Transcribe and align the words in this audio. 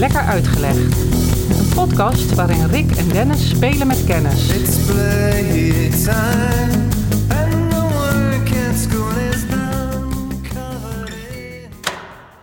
Lekker 0.00 0.20
Uitgelegd. 0.20 0.96
Een 1.58 1.68
podcast 1.74 2.34
waarin 2.34 2.66
Rick 2.66 2.90
en 2.90 3.08
Dennis 3.08 3.48
spelen 3.48 3.86
met 3.86 4.04
kennis. 4.04 4.48
It's 4.48 4.84
playtime, 4.84 6.88
and 7.28 7.70
the 7.70 7.88
work 7.92 8.68
at 8.68 8.76
school 8.76 9.16
is 9.32 9.46
now 9.46 10.30
covered 10.42 11.30
in. 11.30 11.68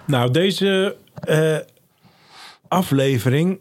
Nou, 0.05 0.31
deze 0.31 0.95
eh, 1.19 1.57
aflevering 2.67 3.59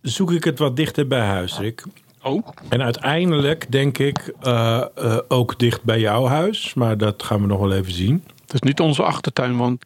zoek 0.00 0.32
ik 0.32 0.44
het 0.44 0.58
wat 0.58 0.76
dichter 0.76 1.06
bij 1.06 1.26
huis, 1.26 1.58
Rick. 1.58 1.84
Oh, 2.22 2.46
En 2.68 2.82
uiteindelijk 2.82 3.72
denk 3.72 3.98
ik 3.98 4.32
eh, 4.40 4.84
eh, 4.94 5.18
ook 5.28 5.58
dicht 5.58 5.82
bij 5.82 6.00
jouw 6.00 6.26
huis. 6.26 6.74
Maar 6.74 6.98
dat 6.98 7.22
gaan 7.22 7.40
we 7.40 7.46
nog 7.46 7.60
wel 7.60 7.72
even 7.72 7.92
zien. 7.92 8.24
het 8.40 8.54
is 8.54 8.60
niet 8.60 8.80
onze 8.80 9.02
achtertuin, 9.02 9.56
want 9.56 9.84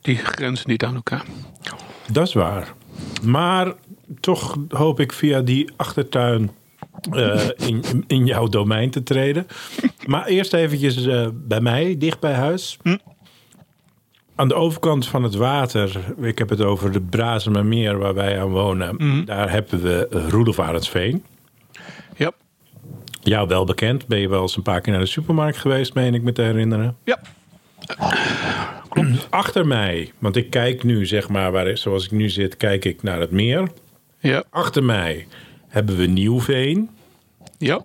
die 0.00 0.16
grenzen 0.16 0.70
niet 0.70 0.84
aan 0.84 0.94
elkaar. 0.94 1.24
Dat 2.12 2.26
is 2.26 2.32
waar. 2.32 2.72
Maar 3.22 3.72
toch 4.20 4.56
hoop 4.68 5.00
ik 5.00 5.12
via 5.12 5.40
die 5.40 5.70
achtertuin 5.76 6.50
eh, 7.12 7.48
in, 7.56 8.04
in 8.06 8.26
jouw 8.26 8.46
domein 8.46 8.90
te 8.90 9.02
treden. 9.02 9.46
Maar 10.06 10.26
eerst 10.26 10.52
eventjes 10.52 11.06
eh, 11.06 11.26
bij 11.32 11.60
mij, 11.60 11.96
dicht 11.98 12.20
bij 12.20 12.32
huis. 12.34 12.78
Aan 14.34 14.48
de 14.48 14.54
overkant 14.54 15.06
van 15.06 15.22
het 15.22 15.34
water, 15.34 16.14
ik 16.20 16.38
heb 16.38 16.48
het 16.48 16.60
over 16.60 16.92
de 16.92 17.00
Brazemermeer 17.00 17.98
waar 17.98 18.14
wij 18.14 18.40
aan 18.40 18.50
wonen. 18.50 19.24
Daar 19.24 19.50
hebben 19.50 19.82
we 19.82 20.08
Roelof 20.28 20.58
Arendsveen. 20.58 21.24
Ja, 22.16 22.32
Jou 23.22 23.48
wel 23.48 23.64
bekend, 23.64 24.06
ben 24.06 24.18
je 24.18 24.28
wel 24.28 24.42
eens 24.42 24.56
een 24.56 24.62
paar 24.62 24.80
keer 24.80 24.92
naar 24.92 25.02
de 25.02 25.08
supermarkt 25.08 25.56
geweest, 25.56 25.94
meen 25.94 26.14
ik 26.14 26.22
me 26.22 26.32
te 26.32 26.42
herinneren. 26.42 26.96
ja. 27.04 27.18
Achter 29.30 29.66
mij, 29.66 30.12
want 30.18 30.36
ik 30.36 30.50
kijk 30.50 30.84
nu, 30.84 31.06
zeg 31.06 31.28
maar, 31.28 31.52
waar, 31.52 31.76
zoals 31.78 32.04
ik 32.04 32.10
nu 32.10 32.28
zit, 32.28 32.56
kijk 32.56 32.84
ik 32.84 33.02
naar 33.02 33.20
het 33.20 33.30
meer. 33.30 33.68
Ja, 34.18 34.44
Achter 34.50 34.84
mij 34.84 35.26
hebben 35.68 35.96
we 35.96 36.06
Nieuwveen. 36.06 36.90
ja. 37.58 37.84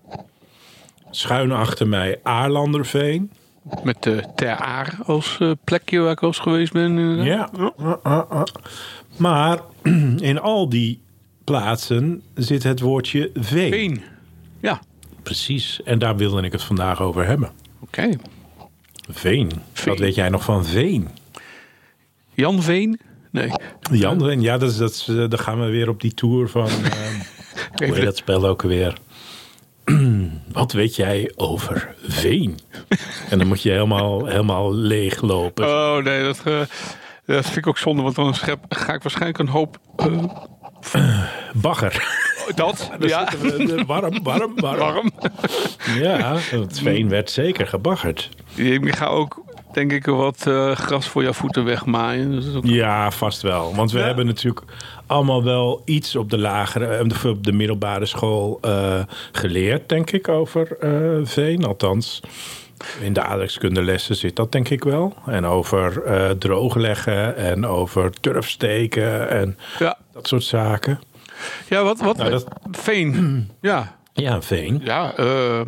Schuin 1.14 1.52
achter 1.52 1.88
mij 1.88 2.20
Aarlanderveen. 2.24 3.32
Met 3.84 4.04
de 4.04 4.24
Ter 4.36 4.56
Aar 4.56 4.98
als 5.06 5.38
eh, 5.40 5.52
plekje 5.64 6.00
waar 6.00 6.12
ik 6.12 6.22
al 6.22 6.28
eens 6.28 6.40
geweest 6.40 6.74
ben. 6.74 7.24
Ja. 7.24 7.50
Maar 9.18 9.60
in 10.32 10.40
al 10.40 10.70
die 10.70 11.02
plaatsen 11.44 12.22
zit 12.36 12.64
het 12.64 12.80
woordje 12.80 13.30
veen. 13.34 13.72
Veen. 13.72 14.02
Ja, 14.62 14.80
Precies. 15.24 15.82
En 15.84 16.00
daar 16.00 16.16
wilde 16.18 16.42
ik 16.42 16.52
het 16.52 16.64
vandaag 16.64 17.02
over 17.02 17.26
hebben. 17.28 17.50
oké. 17.80 18.10
Veen. 19.10 19.52
Veen. 19.74 19.90
Wat 19.90 20.00
weet 20.00 20.16
jij 20.16 20.30
nog 20.30 20.44
van 20.44 20.66
veen? 20.66 21.10
Jan 22.34 22.62
Veen? 22.62 23.00
Nee. 23.32 23.52
Jan, 23.92 24.20
Veen, 24.20 24.42
ja, 24.42 24.58
dat 24.58 24.70
is, 24.72 24.78
dat 24.78 24.90
is, 24.92 25.08
eh, 25.08 25.16
dan 25.16 25.40
gaan 25.40 25.60
we 25.60 25.66
weer 25.70 25.90
op 25.90 26.02
die 26.02 26.14
tour 26.14 26.50
van... 26.50 26.68
eh, 26.68 26.92
hoe 27.88 27.96
heet 27.96 28.04
dat 28.06 28.18
spel 28.18 28.46
ook 28.46 28.62
alweer? 28.64 28.98
Wat 30.52 30.72
weet 30.72 30.96
jij 30.96 31.32
over 31.36 31.96
veen? 32.08 32.60
En 33.30 33.38
dan 33.38 33.48
moet 33.48 33.62
je 33.62 33.70
helemaal, 33.70 34.26
helemaal 34.26 34.74
leeg 34.76 35.22
lopen. 35.22 35.66
Oh 35.68 35.98
nee, 36.04 36.24
dat, 36.24 36.42
eh, 36.46 36.60
dat 37.26 37.46
vind 37.46 37.58
ik 37.58 37.68
ook 37.68 37.78
zonde, 37.78 38.02
want 38.02 38.16
dan 38.16 38.34
schep, 38.36 38.60
ga 38.70 38.94
ik 38.94 39.02
waarschijnlijk 39.02 39.38
een 39.40 39.48
hoop... 39.48 39.78
Bagger. 41.54 42.08
dat, 42.56 42.92
Ja. 43.00 43.30
ja, 43.58 43.86
warm, 43.86 44.24
warm, 44.24 44.54
warm. 44.56 44.80
warm. 44.80 45.12
Ja, 46.00 46.36
het 46.38 46.80
veen 46.80 47.10
werd 47.10 47.32
zeker 47.32 47.68
gebaggerd. 47.68 48.30
Ik 48.56 48.96
ga 48.96 49.06
ook, 49.06 49.44
denk 49.74 49.92
ik, 49.92 50.06
wat 50.06 50.48
eh, 50.48 50.72
gras 50.76 51.08
voor 51.08 51.24
jouw 51.24 51.34
voeten 51.34 51.64
wegmaaien. 51.66 52.56
Ook... 52.56 52.66
Ja, 52.66 53.12
vast 53.12 53.42
wel. 53.42 53.76
Want 53.76 53.92
we 53.92 54.00
Ja. 54.00 54.06
hebben 54.06 54.26
natuurlijk 54.26 54.62
allemaal 55.06 55.44
wel 55.44 55.82
iets 55.86 56.16
op 56.16 56.30
de 56.30 56.38
lagere, 56.38 56.86
eh, 56.86 57.30
op 57.32 57.44
de 57.44 57.52
middelbare 57.52 58.06
school 58.06 58.58
eh, 58.62 59.00
geleerd, 59.32 59.90
denk 59.90 60.12
ik, 60.12 60.28
over 60.28 60.78
veen. 61.24 61.64
Althans, 61.66 62.20
in 63.02 63.14
de 63.14 63.22
aardrijkskundelessen 63.24 64.16
zit 64.16 64.36
dat 64.36 64.52
denk 64.52 64.70
ik 64.70 64.84
wel. 64.84 65.14
En 65.26 65.46
over 65.46 66.04
eh 66.04 66.30
droogleggen 66.30 67.36
en 67.36 67.66
over 67.66 68.12
turfsteken 68.20 69.30
en 69.30 69.58
Ja, 69.80 69.98
dat 70.14 70.28
soort 70.28 70.44
zaken. 70.44 71.00
ja 71.70 71.84
wat, 71.84 72.00
wat 72.00 72.18
Nou, 72.18 72.30
dat- 72.30 72.48
Veen. 72.72 73.50
Ja, 73.62 73.96
Ja, 74.14 74.42
veen. 74.42 74.82
ja 74.84 75.16
eh, 75.16 75.62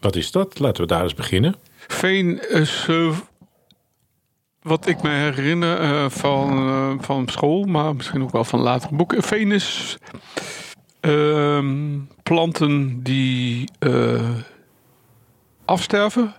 Wat 0.00 0.16
is 0.16 0.30
dat? 0.30 0.58
Laten 0.58 0.82
we 0.82 0.88
daar 0.88 1.02
eens 1.02 1.14
beginnen. 1.14 1.54
Veen 1.88 2.48
is 2.50 2.86
eh, 2.88 3.16
wat 4.62 4.86
ik 4.86 5.02
me 5.02 5.08
herinner 5.08 5.80
eh, 5.80 6.10
van, 6.10 6.50
eh, 6.58 6.92
van 7.00 7.28
school, 7.28 7.64
maar 7.64 7.96
misschien 7.96 8.22
ook 8.22 8.32
wel 8.32 8.44
van 8.44 8.60
latere 8.60 8.94
boeken. 8.94 9.22
Veen 9.22 9.52
is 9.52 9.98
ehm, 11.00 11.98
planten 12.22 13.02
die 13.02 13.68
afsterven 15.64 16.34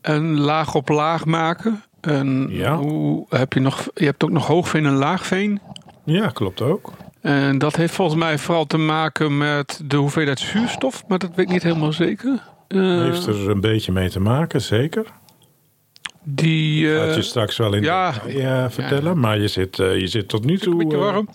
en 0.00 0.38
laag 0.40 0.74
op 0.74 0.88
laag 0.88 1.24
maken. 1.24 1.82
En 2.00 2.46
Ja. 2.50 2.76
hoe 2.76 3.26
heb 3.28 3.52
je 3.52 3.60
nog? 3.60 3.88
Je 3.94 4.04
hebt 4.04 4.24
ook 4.24 4.30
nog 4.30 4.46
hoogveen 4.46 4.86
en 4.86 4.92
laagveen. 4.94 5.60
Ja, 6.04 6.28
klopt 6.28 6.60
ook. 6.60 6.92
En 7.20 7.58
dat 7.58 7.76
heeft 7.76 7.94
volgens 7.94 8.18
mij 8.18 8.38
vooral 8.38 8.66
te 8.66 8.78
maken 8.78 9.38
met 9.38 9.80
de 9.84 9.96
hoeveelheid 9.96 10.40
zuurstof, 10.40 11.04
maar 11.08 11.18
dat 11.18 11.30
weet 11.34 11.46
ik 11.46 11.52
niet 11.52 11.62
helemaal 11.62 11.92
zeker. 11.92 12.42
Eh, 12.74 13.02
Heeft 13.02 13.26
er 13.26 13.50
een 13.50 13.60
beetje 13.60 13.92
mee 13.92 14.08
te 14.10 14.20
maken, 14.20 14.60
zeker. 14.60 15.06
die, 16.22 16.88
Gaat 16.88 17.08
eh, 17.08 17.14
je 17.14 17.22
straks 17.22 17.56
wel 17.56 17.74
in 17.74 17.82
ja. 17.82 18.14
ja, 18.26 18.70
vertellen. 18.70 19.18
Maar 19.18 19.38
je 19.38 19.48
zit, 19.48 19.78
eh, 19.78 19.98
je 19.98 20.06
zit 20.06 20.28
tot 20.28 20.44
nu 20.44 20.58
toe... 20.58 20.72
een 20.72 20.78
beetje 20.78 20.96
warm. 20.96 21.28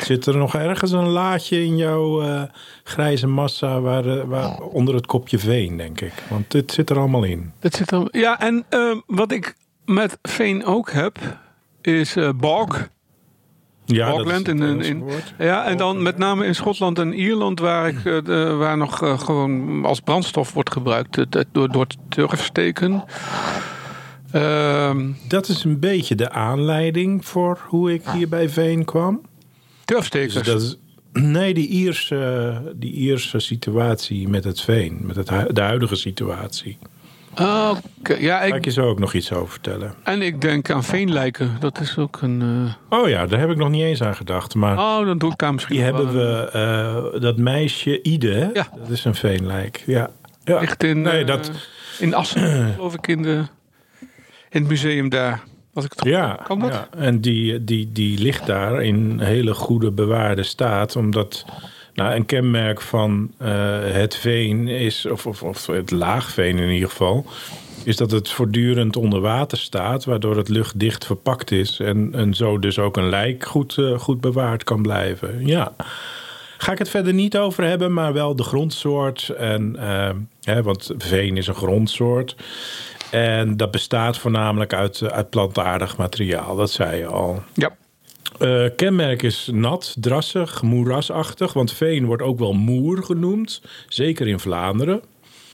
Zit 0.00 0.26
er 0.26 0.36
nog 0.36 0.54
ergens 0.54 0.92
een 0.92 1.08
laadje 1.08 1.64
in 1.64 1.76
jouw 1.76 2.22
grijze 2.84 3.26
massa 3.26 3.80
waar, 3.80 4.26
waar, 4.26 4.60
onder 4.60 4.94
het 4.94 5.06
kopje 5.06 5.38
veen, 5.38 5.76
denk 5.76 6.00
ik? 6.00 6.12
Want 6.28 6.50
dit 6.50 6.72
zit 6.72 6.90
er 6.90 6.98
allemaal 6.98 7.24
in. 7.24 7.52
Dat 7.60 7.74
zit 7.74 7.90
er, 7.90 8.08
ja, 8.10 8.40
en 8.40 8.64
eh, 8.68 8.96
wat 9.06 9.32
ik 9.32 9.54
met 9.84 10.18
veen 10.22 10.64
ook 10.64 10.90
heb, 10.90 11.18
is 11.82 12.16
bog. 12.36 12.88
Ja, 13.86 14.12
in, 14.12 14.44
in, 14.60 14.80
in- 14.80 15.04
ja, 15.38 15.64
en 15.64 15.76
dan 15.76 16.02
met 16.02 16.18
name 16.18 16.46
in 16.46 16.54
Schotland 16.54 16.98
en 16.98 17.12
Ierland, 17.12 17.60
waar, 17.60 17.88
ik, 17.88 18.04
eh, 18.04 18.56
waar 18.58 18.76
nog 18.76 19.02
eh, 19.02 19.18
gewoon 19.18 19.84
als 19.84 20.00
brandstof 20.00 20.52
wordt 20.52 20.72
gebruikt 20.72 21.24
door, 21.52 21.72
door 21.72 21.86
turfsteken. 22.08 23.04
Ehm 24.32 25.10
Dat 25.28 25.48
is 25.48 25.64
een 25.64 25.78
beetje 25.80 26.14
de 26.14 26.30
aanleiding 26.30 27.24
voor 27.24 27.58
hoe 27.68 27.92
ik 27.92 28.02
hier 28.08 28.28
bij 28.28 28.48
veen 28.48 28.84
kwam. 28.84 29.20
turfstekers. 29.84 30.34
Dus 30.34 30.46
dat 30.46 30.62
is, 30.62 30.76
nee, 31.12 31.54
die 31.54 31.68
Ierse, 31.68 32.62
die 32.76 32.92
Ierse 32.92 33.38
situatie 33.38 34.28
met 34.28 34.44
het 34.44 34.60
veen. 34.60 34.98
Met 35.02 35.16
het, 35.16 35.26
de 35.54 35.60
huidige 35.60 35.96
situatie. 35.96 36.78
Oké, 37.40 38.14
ja, 38.18 38.42
ik 38.42 38.54
ik, 38.54 38.64
je 38.64 38.70
zo 38.70 38.88
ook 38.88 38.98
nog 38.98 39.12
iets 39.14 39.32
over 39.32 39.48
vertellen. 39.52 39.94
en 40.04 40.22
ik 40.22 40.40
denk 40.40 40.70
aan 40.70 40.84
veenlijken. 40.84 41.56
Dat 41.60 41.80
is 41.80 41.98
ook 41.98 42.18
een. 42.22 42.42
eh, 42.90 42.98
Oh 43.00 43.08
ja, 43.08 43.26
daar 43.26 43.40
heb 43.40 43.50
ik 43.50 43.56
nog 43.56 43.68
niet 43.70 43.82
eens 43.82 44.02
aan 44.02 44.14
gedacht. 44.16 44.54
Maar 44.54 44.78
oh, 44.78 45.06
dan 45.06 45.18
doe 45.18 45.30
ik 45.32 45.38
daar 45.38 45.52
misschien. 45.54 45.74
die 45.76 45.84
hebben 45.84 46.12
we, 46.12 46.48
eh, 47.14 47.20
dat 47.20 47.36
meisje 47.36 48.02
Ide? 48.02 48.50
Ja. 48.52 48.68
dat 48.78 48.88
is 48.90 49.04
een 49.04 49.14
veenlijk. 49.14 49.82
Ja. 49.86 50.10
ja. 50.44 50.58
Ligt 50.60 50.84
in, 50.84 51.02
Nee, 51.02 51.20
eh, 51.20 51.26
dat, 51.26 51.50
in 51.98 52.14
Assen, 52.14 52.72
geloof 52.74 52.94
ik, 52.94 53.06
in, 53.06 53.22
de, 53.22 53.42
in 54.50 54.60
het 54.60 54.68
museum 54.68 55.08
daar. 55.08 55.42
Als 55.74 55.84
ik 55.84 55.92
het 55.96 56.04
Ja, 56.04 56.40
Kan 56.44 56.58
dat? 56.60 56.72
ja. 56.72 56.88
en 56.98 57.20
die, 57.20 57.64
die, 57.64 57.92
die 57.92 58.18
ligt 58.18 58.46
daar 58.46 58.82
in 58.82 59.20
hele 59.20 59.54
goede 59.54 59.90
bewaarde 59.92 60.42
staat. 60.42 60.96
Omdat 60.96 61.44
nou, 61.96 62.14
een 62.14 62.26
kenmerk 62.26 62.80
van 62.80 63.30
eh, 63.38 63.78
het 63.80 64.16
veen 64.16 64.68
is, 64.68 65.06
of, 65.06 65.26
of, 65.26 65.42
of 65.42 65.66
het 65.66 65.90
laagveen 65.90 66.58
in 66.58 66.70
ieder 66.70 66.88
geval, 66.88 67.26
is 67.84 67.96
dat 67.96 68.10
het 68.10 68.30
voortdurend 68.30 68.96
onder 68.96 69.20
water 69.20 69.58
staat, 69.58 70.04
waardoor 70.04 70.36
het 70.36 70.48
luchtdicht 70.48 71.06
verpakt 71.06 71.50
is. 71.50 71.80
En, 71.80 72.10
en 72.12 72.34
zo 72.34 72.58
dus 72.58 72.78
ook 72.78 72.96
een 72.96 73.08
lijk 73.08 73.44
goed, 73.44 73.78
eh, 73.78 73.98
goed 73.98 74.20
bewaard 74.20 74.64
kan 74.64 74.82
blijven. 74.82 75.46
Ja. 75.46 75.72
Ga 76.58 76.72
ik 76.72 76.78
het 76.78 76.88
verder 76.88 77.14
niet 77.14 77.36
over 77.36 77.64
hebben, 77.64 77.92
maar 77.92 78.12
wel 78.12 78.36
de 78.36 78.42
grondsoort. 78.42 79.28
En, 79.28 79.76
eh, 79.76 80.10
hè, 80.42 80.62
want 80.62 80.90
veen 80.98 81.36
is 81.36 81.46
een 81.46 81.54
grondsoort. 81.54 82.36
En 83.10 83.56
dat 83.56 83.70
bestaat 83.70 84.18
voornamelijk 84.18 84.72
uit, 84.72 85.10
uit 85.10 85.30
plantaardig 85.30 85.96
materiaal, 85.96 86.56
dat 86.56 86.70
zei 86.70 86.96
je 86.96 87.06
al. 87.06 87.42
Ja. 87.54 87.76
Eh, 88.38 88.64
kenmerk 88.76 89.22
is 89.22 89.48
nat, 89.52 89.96
drassig, 90.00 90.62
moerasachtig. 90.62 91.52
Want 91.52 91.72
veen 91.72 92.04
wordt 92.06 92.22
ook 92.22 92.38
wel 92.38 92.52
moer 92.52 93.02
genoemd. 93.02 93.62
Zeker 93.88 94.28
in 94.28 94.38
Vlaanderen. 94.38 95.00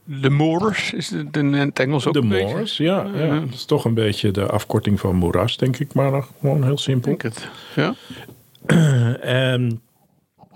De 0.05 0.29
Moors 0.29 0.93
is 0.93 1.09
het 1.09 1.37
in 1.37 1.53
het 1.53 1.79
Engels 1.79 2.07
ook 2.07 2.13
De 2.13 2.21
moors, 2.21 2.77
ja, 2.77 3.07
ja. 3.15 3.39
Dat 3.39 3.53
is 3.53 3.65
toch 3.65 3.85
een 3.85 3.93
beetje 3.93 4.31
de 4.31 4.45
afkorting 4.45 4.99
van 4.99 5.15
moeras, 5.15 5.57
denk 5.57 5.77
ik. 5.79 5.93
Maar 5.93 6.11
nog 6.11 6.31
gewoon 6.39 6.63
heel 6.63 6.77
simpel. 6.77 7.09
Denk 7.09 7.21
het. 7.21 7.47
Ja. 7.75 7.95
En 9.21 9.81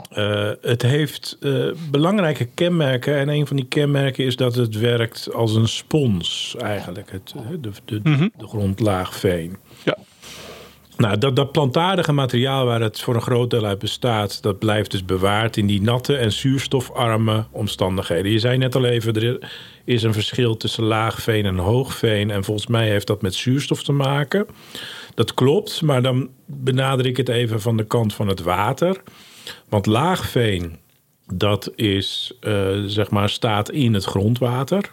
eh, 0.09 0.51
het 0.61 0.81
heeft 0.81 1.37
eh, 1.41 1.67
belangrijke 1.91 2.45
kenmerken. 2.53 3.15
En 3.17 3.29
een 3.29 3.47
van 3.47 3.55
die 3.55 3.65
kenmerken 3.65 4.25
is 4.25 4.35
dat 4.35 4.55
het 4.55 4.79
werkt 4.79 5.33
als 5.33 5.55
een 5.55 5.67
spons, 5.67 6.55
eigenlijk. 6.59 7.11
Het, 7.11 7.33
de, 7.61 7.71
de, 7.85 7.99
Mhm. 8.09 8.27
de 8.37 8.47
grondlaag 8.47 9.15
veen. 9.15 9.57
Nou, 10.97 11.17
dat, 11.17 11.35
dat 11.35 11.51
plantaardige 11.51 12.11
materiaal 12.11 12.65
waar 12.65 12.81
het 12.81 13.01
voor 13.01 13.15
een 13.15 13.21
groot 13.21 13.49
deel 13.49 13.65
uit 13.65 13.79
bestaat, 13.79 14.41
dat 14.41 14.59
blijft 14.59 14.91
dus 14.91 15.05
bewaard 15.05 15.57
in 15.57 15.67
die 15.67 15.81
natte 15.81 16.15
en 16.15 16.31
zuurstofarme 16.31 17.45
omstandigheden. 17.51 18.31
Je 18.31 18.39
zei 18.39 18.57
net 18.57 18.75
al 18.75 18.85
even, 18.85 19.13
er 19.13 19.49
is 19.83 20.03
een 20.03 20.13
verschil 20.13 20.57
tussen 20.57 20.83
laagveen 20.83 21.45
en 21.45 21.57
hoogveen. 21.57 22.31
En 22.31 22.43
volgens 22.43 22.67
mij 22.67 22.89
heeft 22.89 23.07
dat 23.07 23.21
met 23.21 23.35
zuurstof 23.35 23.83
te 23.83 23.91
maken. 23.91 24.47
Dat 25.13 25.33
klopt, 25.33 25.81
maar 25.81 26.01
dan 26.01 26.29
benader 26.45 27.05
ik 27.05 27.17
het 27.17 27.29
even 27.29 27.61
van 27.61 27.77
de 27.77 27.85
kant 27.85 28.13
van 28.13 28.27
het 28.27 28.41
water. 28.41 29.01
Want 29.69 29.85
laagveen, 29.85 30.77
dat 31.33 31.71
is, 31.75 32.33
eh, 32.39 32.67
zeg 32.85 33.09
maar, 33.09 33.29
staat 33.29 33.71
in 33.71 33.93
het 33.93 34.03
grondwater. 34.03 34.91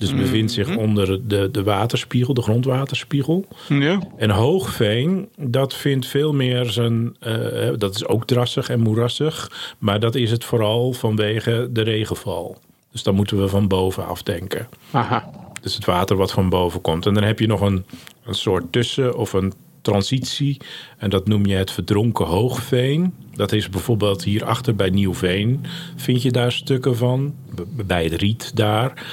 Dus 0.00 0.14
bevindt 0.14 0.52
zich 0.52 0.76
onder 0.76 1.28
de, 1.28 1.48
de 1.50 1.62
waterspiegel, 1.62 2.34
de 2.34 2.42
grondwaterspiegel. 2.42 3.44
Ja. 3.68 3.98
En 4.16 4.30
hoogveen, 4.30 5.28
dat 5.36 5.74
vindt 5.74 6.06
veel 6.06 6.32
meer 6.34 6.64
zijn. 6.66 7.16
eh, 7.20 7.68
dat 7.78 7.94
is 7.94 8.06
ook 8.06 8.26
drassig 8.26 8.68
en 8.68 8.80
moerassig. 8.80 9.50
Maar 9.78 10.00
dat 10.00 10.14
is 10.14 10.30
het 10.30 10.44
vooral 10.44 10.92
vanwege 10.92 11.68
de 11.72 11.82
regenval. 11.82 12.56
Dus 12.92 13.02
dan 13.02 13.14
moeten 13.14 13.40
we 13.40 13.48
van 13.48 13.68
bovenaf 13.68 14.22
denken. 14.22 14.68
Aha. 14.90 15.30
Dus 15.60 15.74
het 15.74 15.84
water 15.84 16.16
wat 16.16 16.32
van 16.32 16.48
boven 16.48 16.80
komt. 16.80 17.06
En 17.06 17.14
dan 17.14 17.22
heb 17.22 17.38
je 17.38 17.46
nog 17.46 17.60
een, 17.60 17.84
een 18.24 18.34
soort 18.34 18.72
tussen- 18.72 19.16
of 19.16 19.32
een 19.32 19.52
transitie. 19.82 20.56
En 20.98 21.10
dat 21.10 21.28
noem 21.28 21.46
je 21.46 21.54
het 21.54 21.70
verdronken 21.70 22.26
hoogveen. 22.26 23.14
Dat 23.34 23.52
is 23.52 23.68
bijvoorbeeld 23.68 24.24
hierachter 24.24 24.74
bij 24.76 24.90
Nieuwveen. 24.90 25.64
Vind 25.96 26.22
je 26.22 26.30
daar 26.30 26.52
stukken 26.52 26.96
van? 26.96 27.34
B- 27.54 27.66
bij 27.86 28.04
het 28.04 28.12
riet 28.12 28.56
daar. 28.56 29.06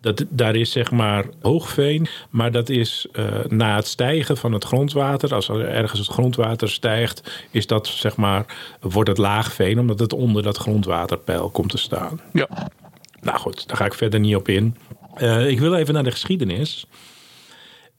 dat, 0.00 0.24
daar 0.28 0.56
is 0.56 0.70
zeg 0.70 0.90
maar 0.90 1.24
hoogveen. 1.42 2.06
Maar 2.30 2.52
dat 2.52 2.68
is 2.68 3.06
eh, 3.12 3.24
na 3.48 3.76
het 3.76 3.86
stijgen 3.86 4.36
van 4.36 4.52
het 4.52 4.64
grondwater. 4.64 5.34
Als 5.34 5.48
er 5.48 5.68
ergens 5.68 6.00
het 6.00 6.08
grondwater 6.08 6.70
stijgt. 6.70 7.46
Is 7.50 7.66
dat 7.66 7.86
zeg 7.86 8.16
maar, 8.16 8.44
wordt 8.80 9.08
het 9.08 9.18
laagveen. 9.18 9.78
Omdat 9.78 9.98
het 9.98 10.12
onder 10.12 10.42
dat 10.42 10.56
grondwaterpeil 10.56 11.50
komt 11.50 11.70
te 11.70 11.78
staan. 11.78 12.20
Ja. 12.32 12.48
Nou 13.20 13.38
goed, 13.38 13.68
daar 13.68 13.76
ga 13.76 13.84
ik 13.84 13.94
verder 13.94 14.20
niet 14.20 14.36
op 14.36 14.48
in. 14.48 14.76
Eh, 15.14 15.48
ik 15.48 15.60
wil 15.60 15.74
even 15.74 15.94
naar 15.94 16.04
de 16.04 16.10
geschiedenis. 16.10 16.86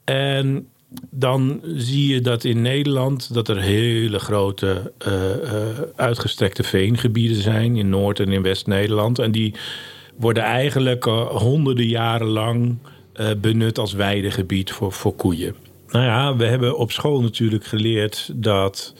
En 0.03 0.67
dan 1.09 1.61
zie 1.63 2.13
je 2.13 2.21
dat 2.21 2.43
in 2.43 2.61
Nederland 2.61 3.33
dat 3.33 3.47
er 3.47 3.61
hele 3.61 4.19
grote 4.19 4.91
eh, 4.97 5.33
eh, 5.33 5.65
uitgestrekte 5.95 6.63
veengebieden 6.63 7.41
zijn 7.41 7.75
in 7.75 7.89
Noord- 7.89 8.19
en 8.19 8.31
in 8.31 8.41
West-Nederland. 8.41 9.19
En 9.19 9.31
die 9.31 9.53
worden 10.17 10.43
eigenlijk 10.43 11.05
eh, 11.05 11.27
honderden 11.27 11.87
jaren 11.87 12.27
lang 12.27 12.77
benut 13.37 13.79
als 13.79 13.93
weidegebied 13.93 14.71
voor, 14.71 14.91
voor 14.91 15.15
koeien. 15.15 15.55
Nou 15.89 16.05
ja, 16.05 16.35
we 16.35 16.45
hebben 16.45 16.77
op 16.77 16.91
school 16.91 17.21
natuurlijk 17.21 17.65
geleerd 17.65 18.31
dat 18.33 18.93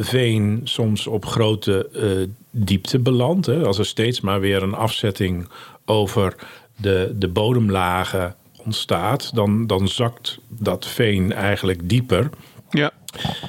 veen 0.00 0.60
soms 0.64 1.06
op 1.06 1.26
grote 1.26 1.88
eh, 1.88 2.28
diepte 2.50 2.98
belandt. 2.98 3.48
Als 3.48 3.78
er 3.78 3.86
steeds 3.86 4.20
maar 4.20 4.40
weer 4.40 4.62
een 4.62 4.74
afzetting 4.74 5.48
over 5.84 6.34
de, 6.76 7.14
de 7.18 7.28
bodemlagen 7.28 8.34
ontstaat, 8.64 9.34
dan, 9.34 9.66
dan 9.66 9.88
zakt 9.88 10.38
dat 10.48 10.86
veen 10.86 11.32
eigenlijk 11.32 11.88
dieper. 11.88 12.30
Ja. 12.70 12.90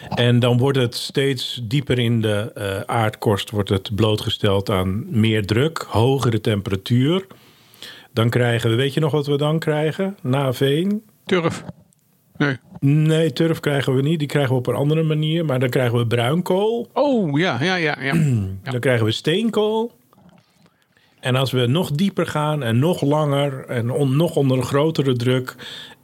En 0.10 0.40
dan 0.40 0.58
wordt 0.58 0.78
het 0.78 0.96
steeds 0.96 1.62
dieper 1.64 2.00
in 2.00 2.22
de 2.22 2.52
eh, 2.54 2.80
aardkorst 2.80 3.50
wordt 3.50 3.70
het 3.70 3.96
blootgesteld 3.96 4.70
aan 4.70 5.20
meer 5.20 5.46
druk, 5.46 5.86
hogere 5.90 6.42
temperatuur. 6.42 7.28
Dan 8.14 8.30
krijgen 8.30 8.70
we, 8.70 8.76
weet 8.76 8.94
je 8.94 9.00
nog 9.00 9.12
wat 9.12 9.28
we 9.28 9.38
dan 9.38 9.60
krijgen 9.60 10.18
na 10.22 10.54
veen? 10.54 11.04
Turf. 11.26 11.64
Nee. 12.38 12.58
Nee, 12.80 13.34
turf 13.34 13.60
krijgen 13.60 13.96
we 13.96 14.02
niet. 14.02 14.20
Die 14.20 14.28
krijgen 14.28 14.52
we 14.52 14.58
op 14.58 14.68
een 14.68 14.76
andere 14.76 15.04
manier. 15.04 15.46
Maar 15.46 15.60
dan 15.60 15.70
krijgen 15.70 15.98
we 15.98 16.08
bruinkool. 16.08 16.90
Oh, 16.94 17.40
ja, 17.40 17.64
ja, 17.64 17.76
ja. 17.76 17.98
ja. 18.02 18.14
Dan 18.72 18.80
krijgen 18.80 19.06
we 19.06 19.12
steenkool. 19.12 19.92
En 21.26 21.36
als 21.36 21.52
we 21.52 21.66
nog 21.66 21.92
dieper 21.92 22.28
gaan 22.28 22.64
en 22.64 22.80
nog 22.80 23.02
langer 23.02 23.66
en 23.68 23.92
on- 23.92 24.16
nog 24.16 24.36
onder 24.36 24.58
een 24.58 24.64
grotere 24.64 25.14
druk 25.14 25.56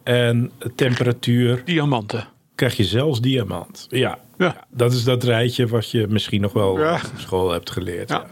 en 0.04 0.52
temperatuur, 0.76 1.62
Diamanten. 1.66 2.28
krijg 2.56 2.78
je 2.78 2.84
zelfs 2.84 3.22
diamant. 3.22 3.86
Ja, 3.90 4.20
Ja. 4.38 4.68
dat 4.72 4.94
is 4.94 5.04
dat 5.04 5.24
rijtje 5.24 5.68
wat 5.68 5.92
je 5.92 6.08
misschien 6.08 6.42
nog 6.42 6.54
wel 6.54 6.80
Ja. 6.80 6.94
op 6.94 7.20
school 7.20 7.52
hebt 7.52 7.72
geleerd. 7.72 8.10
Ja. 8.10 8.26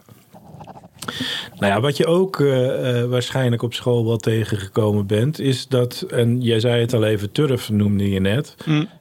Nou 1.59 1.73
ja, 1.73 1.81
wat 1.81 1.97
je 1.97 2.05
ook 2.05 2.39
eh, 2.39 2.99
eh, 3.01 3.09
waarschijnlijk 3.09 3.61
op 3.61 3.73
school 3.73 4.05
wel 4.05 4.17
tegengekomen 4.17 5.07
bent, 5.07 5.39
is 5.39 5.67
dat, 5.67 6.05
en 6.09 6.41
jij 6.41 6.59
zei 6.59 6.81
het 6.81 6.93
al 6.93 7.03
even, 7.03 7.31
turf 7.31 7.69
noemde 7.69 8.09
je 8.09 8.19
net. 8.19 8.55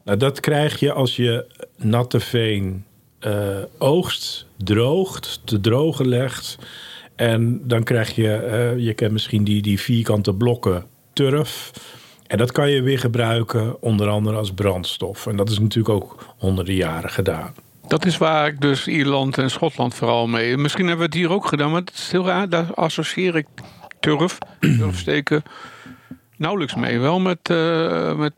Nou, 0.04 0.18
dat 0.18 0.40
krijg 0.40 0.80
je 0.80 0.92
als 0.92 1.16
je 1.16 1.46
natte 1.76 2.20
veen 2.20 2.84
eh, 3.18 3.46
oogst, 3.78 4.46
droogt, 4.56 5.40
te 5.44 5.60
drogen 5.60 6.08
legt. 6.08 6.58
En 7.18 7.60
dan 7.64 7.82
krijg 7.82 8.14
je, 8.14 8.34
eh, 8.34 8.78
je 8.78 8.94
kent 8.94 9.12
misschien 9.12 9.44
die, 9.44 9.62
die 9.62 9.80
vierkante 9.80 10.34
blokken 10.34 10.84
turf. 11.12 11.70
En 12.26 12.38
dat 12.38 12.52
kan 12.52 12.70
je 12.70 12.82
weer 12.82 12.98
gebruiken, 12.98 13.82
onder 13.82 14.08
andere 14.08 14.36
als 14.36 14.52
brandstof. 14.52 15.26
En 15.26 15.36
dat 15.36 15.50
is 15.50 15.58
natuurlijk 15.58 15.94
ook 15.94 16.34
honderden 16.38 16.74
jaren 16.74 17.10
gedaan. 17.10 17.54
Dat 17.88 18.04
is 18.06 18.18
waar 18.18 18.46
ik 18.46 18.60
dus 18.60 18.86
Ierland 18.86 19.38
en 19.38 19.50
Schotland 19.50 19.94
vooral 19.94 20.26
mee. 20.26 20.56
Misschien 20.56 20.86
hebben 20.86 21.10
we 21.10 21.12
het 21.12 21.22
hier 21.22 21.32
ook 21.32 21.46
gedaan, 21.46 21.70
maar 21.70 21.80
het 21.80 21.92
is 21.94 22.10
heel 22.10 22.26
raar. 22.26 22.48
Daar 22.48 22.74
associeer 22.74 23.36
ik 23.36 23.46
turf, 24.00 24.38
turfsteken, 24.60 25.42
nauwelijks 26.36 26.74
mee. 26.74 26.98
Wel 26.98 27.20
met, 27.20 27.38
eh, 27.42 28.14
met 28.14 28.32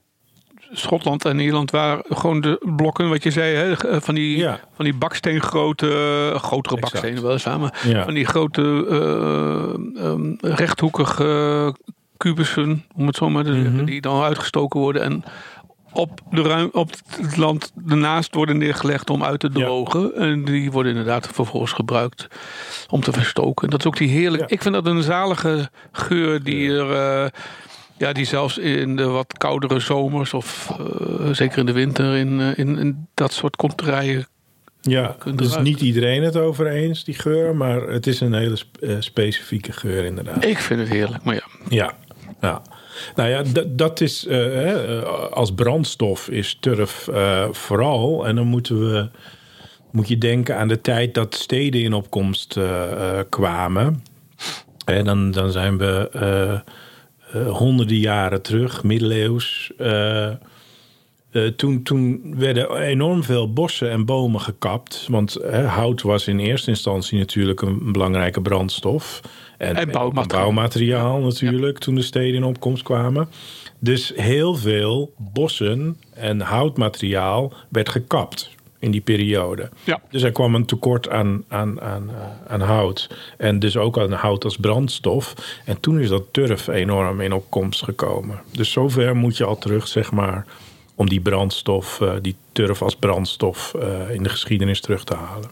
Schotland 0.73 1.25
en 1.25 1.39
Ierland, 1.39 1.71
waar 1.71 2.03
gewoon 2.09 2.41
de 2.41 2.73
blokken, 2.77 3.09
wat 3.09 3.23
je 3.23 3.31
zei, 3.31 3.55
hè, 3.55 3.75
van 4.01 4.15
die, 4.15 4.37
Ja. 4.39 4.61
van 4.75 4.85
die 4.85 4.95
baksteengrote, 4.95 5.87
eh, 6.35 6.41
grotere 6.43 6.77
Exact. 6.77 6.93
bakstenen 6.93 7.23
weliswaar, 7.23 7.61
maar 7.61 7.81
Ja. 7.87 8.05
van 8.05 8.15
die 8.15 8.27
grote 8.27 8.87
eh, 8.91 10.05
ehm, 10.05 10.33
rechthoekige 10.41 11.75
kubussen, 12.17 12.85
om 12.97 13.07
het 13.07 13.17
zo 13.17 13.31
maar 13.31 13.45
te 13.45 13.51
Mhm. 13.51 13.63
zeggen, 13.63 13.85
die 13.85 14.01
dan 14.01 14.23
uitgestoken 14.23 14.81
worden 14.81 15.03
en 15.03 15.25
op, 15.93 16.21
de 16.31 16.43
ruim, 16.43 16.69
op 16.73 16.91
het 17.21 17.37
land 17.37 17.73
ernaast 17.89 18.35
worden 18.35 18.59
neergelegd 18.59 19.11
om 19.11 19.25
uit 19.25 19.41
te 19.41 19.51
Ja. 19.53 19.65
drogen. 19.65 20.15
En 20.15 20.45
die 20.45 20.71
worden 20.71 20.93
inderdaad 20.93 21.27
vervolgens 21.33 21.73
gebruikt 21.73 22.27
om 22.91 23.01
te 23.01 23.13
verstoken. 23.13 23.71
Dat 23.71 23.81
is 23.81 23.87
ook 23.87 23.97
die 23.97 24.09
heerlijk. 24.09 24.51
Ik 24.51 24.63
vind 24.63 24.75
dat 24.75 24.87
een 24.87 25.03
zalige 25.03 25.71
geur 25.93 26.43
die 26.43 26.73
er. 26.79 26.93
eh, 27.25 27.31
ja, 28.01 28.13
die 28.13 28.25
zelfs 28.25 28.59
in 28.59 28.97
de 28.97 29.05
wat 29.05 29.39
koudere 29.39 29.81
zomers 29.81 30.35
of 30.35 30.71
eh, 30.79 31.31
zeker 31.33 31.59
in 31.59 31.67
de 31.67 31.73
winter 31.73 32.17
in, 32.17 32.41
eh, 32.41 32.59
in, 32.59 32.79
in 32.79 33.07
dat 33.15 33.33
soort 33.33 33.57
konterijen. 33.57 34.27
Ja, 34.81 35.17
dus 35.35 35.59
niet 35.59 35.81
iedereen 35.81 36.23
het 36.23 36.37
over 36.37 36.67
eens, 36.67 37.05
die 37.05 37.15
geur. 37.15 37.57
Maar 37.57 37.83
het 37.83 38.07
is 38.07 38.21
een 38.21 38.33
hele 38.33 38.57
sp- 38.57 38.77
eh, 38.77 38.97
specifieke 38.99 39.73
geur 39.73 40.05
inderdaad. 40.05 40.45
Ik 40.45 40.59
vind 40.59 40.81
het 40.81 40.89
heerlijk, 40.89 41.25
maar 41.25 41.35
ja. 41.35 41.47
Ja, 41.69 41.93
ja. 42.41 42.63
Nou 43.15 43.29
ja, 43.29 43.65
dat 43.67 44.01
is 44.01 44.27
hè, 44.29 45.03
als 45.31 45.55
brandstof 45.55 46.29
is 46.29 46.57
turf 46.61 47.09
vooral. 47.51 48.27
En 48.27 48.37
dan 48.37 48.47
moeten 48.47 48.91
we, 48.91 49.09
moet 49.91 50.09
je 50.09 50.19
denken 50.19 50.57
aan 50.57 50.69
de 50.69 50.81
tijd 50.81 51.15
dat 51.15 51.35
steden 51.35 51.81
in 51.81 51.93
opkomst 51.93 52.59
kwamen. 53.29 54.03
En 54.85 55.05
dan, 55.05 55.31
dan 55.31 55.51
zijn 55.51 55.79
we 55.79 56.63
honderden 57.33 57.99
jaren 57.99 58.43
terug, 58.43 58.83
middeleeuws. 58.83 59.73
eh, 59.77 60.27
eh, 61.31 61.47
toen, 61.57 61.83
toen 61.83 62.35
werden 62.37 62.77
enorm 62.77 63.23
veel 63.23 63.53
bossen 63.53 63.91
en 63.91 64.05
bomen 64.05 64.41
gekapt. 64.41 65.07
Want 65.09 65.37
hè, 65.43 65.65
hout 65.65 66.03
was 66.03 66.29
in 66.29 66.39
eerste 66.39 66.71
instantie 66.71 67.19
natuurlijk 67.19 67.63
een, 67.63 67.93
belangrijke 67.93 68.41
brandstof. 68.41 69.21
En, 69.59 69.91
bouwmateriaal 70.27 71.21
natuurlijk, 71.21 71.79
toen 71.79 71.95
de 71.95 72.03
steden 72.03 72.35
in 72.35 72.45
opkomst 72.45 72.83
kwamen. 72.83 73.29
Dus 73.79 74.13
heel 74.17 74.55
veel 74.55 75.15
bossen 75.19 75.97
en 76.15 76.41
houtmateriaal 76.41 77.53
werd 77.69 77.89
gekapt 77.89 78.51
in 78.81 78.91
die 78.91 79.01
periode. 79.01 79.69
Ja. 79.85 80.01
Dus 80.11 80.23
er 80.23 80.33
kwam 80.33 80.55
een 80.55 80.67
tekort 80.67 81.09
aan, 81.09 81.45
aan, 81.49 81.81
aan, 81.81 82.11
eh, 82.11 82.53
aan 82.53 82.61
hout. 82.61 83.09
En 83.37 83.59
dus 83.59 83.77
ook 83.77 83.99
aan 83.99 84.13
hout 84.13 84.45
als 84.45 84.57
brandstof. 84.57 85.35
En 85.65 85.81
toen 85.81 86.01
is 86.01 86.09
dat 86.09 86.23
turf 86.31 86.69
enorm 86.69 87.21
in 87.21 87.33
opkomst 87.33 87.83
gekomen. 87.83 88.41
Dus 88.53 88.73
zover 88.73 89.17
moet 89.17 89.37
je 89.37 89.45
al 89.45 89.59
terug, 89.59 89.89
zeg 89.89 90.13
maar, 90.13 90.47
om 90.95 91.09
die 91.09 91.21
brandstof, 91.21 92.01
eh, 92.01 92.13
die 92.23 92.37
turf 92.53 92.83
als 92.83 92.97
brandstof 92.97 93.75
eh, 93.75 94.15
in 94.15 94.23
de 94.23 94.29
geschiedenis 94.29 94.81
terug 94.81 95.05
te 95.05 95.15
halen. 95.15 95.51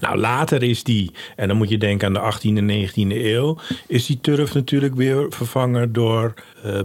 Nou, 0.00 0.18
later 0.18 0.62
is 0.62 0.84
die, 0.84 1.12
en 1.36 1.48
dan 1.48 1.56
moet 1.56 1.68
je 1.68 1.78
denken 1.78 2.06
aan 2.06 2.12
de 2.12 2.20
18e 2.20 2.56
en 2.56 2.66
19e 2.66 3.24
eeuw, 3.24 3.58
is 3.86 4.06
die 4.06 4.20
turf 4.20 4.54
natuurlijk 4.54 4.94
weer 4.94 5.26
vervangen 5.28 5.92
door 5.92 6.34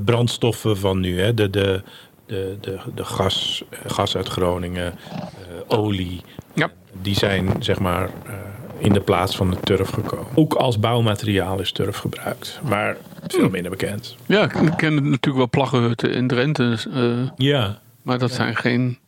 brandstoffen 0.06 0.78
van 0.78 1.00
nu. 1.00 1.20
Hè? 1.20 1.34
De, 1.34 1.50
de, 1.50 1.82
de, 2.31 2.57
de, 2.61 2.79
de 2.95 3.05
gas, 3.05 3.63
gas 3.85 4.15
uit 4.15 4.27
Groningen, 4.27 4.93
eh, 5.11 5.77
olie. 5.79 6.21
Ja. 6.53 6.69
Die 7.01 7.15
zijn 7.15 7.50
zeg 7.59 7.79
maar 7.79 8.03
eh, 8.25 8.33
in 8.77 8.93
de 8.93 9.00
plaats 9.01 9.35
van 9.35 9.50
de 9.50 9.59
turf 9.59 9.89
gekomen. 9.89 10.27
Ook 10.35 10.53
als 10.53 10.79
bouwmateriaal 10.79 11.59
is 11.59 11.71
turf 11.71 11.97
gebruikt, 11.97 12.59
maar 12.63 12.97
veel 13.27 13.50
minder 13.50 13.71
bekend. 13.71 14.15
Ja, 14.25 14.43
ik 14.43 14.73
ken 14.77 14.93
natuurlijk 14.95 15.35
wel 15.38 15.50
plaggenhutten 15.50 16.11
in 16.13 16.27
Drenthe. 16.27 16.77
eh, 16.93 17.29
Ja, 17.35 17.79
Maar 18.01 18.17
dat 18.19 18.31
zijn 18.31 18.55
geen... 18.55 19.00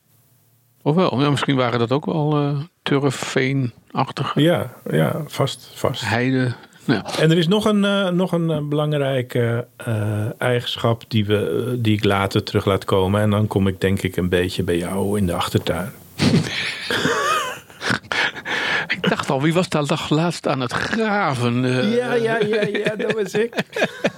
Of 0.81 0.95
wel? 0.95 1.21
Ja, 1.21 1.29
misschien 1.29 1.55
waren 1.55 1.79
dat 1.79 1.91
ook 1.91 2.05
wel 2.05 2.37
eh 2.37 2.57
turfveenachtige 2.81 4.41
Ja, 4.41 4.73
ja 4.91 5.21
vast, 5.27 5.69
vast. 5.73 6.05
heide. 6.09 6.53
Ja. 6.85 7.05
En 7.19 7.31
er 7.31 7.37
is 7.37 7.47
nog 7.47 7.65
een, 7.65 7.85
eh, 7.85 8.09
nog 8.09 8.31
een 8.31 8.51
eh, 8.51 8.57
belangrijke 8.61 9.67
eh, 9.77 10.41
eigenschap 10.41 11.03
die, 11.07 11.25
we, 11.25 11.75
die 11.79 11.97
ik 11.97 12.03
later 12.03 12.43
terug 12.43 12.65
laat 12.65 12.85
komen. 12.85 13.21
En 13.21 13.29
dan 13.29 13.47
kom 13.47 13.67
ik 13.67 13.81
denk 13.81 14.01
ik 14.01 14.17
een 14.17 14.29
beetje 14.29 14.63
bij 14.63 14.77
jou 14.77 15.17
in 15.17 15.25
de 15.25 15.33
achtertuin. 15.33 15.91
Ik 18.87 19.09
dacht 19.09 19.29
al, 19.29 19.41
wie 19.41 19.53
was 19.53 19.69
daar 19.69 19.85
dag 19.85 20.09
laatst 20.09 20.47
aan 20.47 20.59
het 20.59 20.71
graven? 20.71 21.61
Ja, 21.89 22.13
ja, 22.13 22.37
ja, 22.37 22.61
ja, 22.61 22.95
dat 22.95 23.13
was 23.13 23.33
ik. 23.33 23.53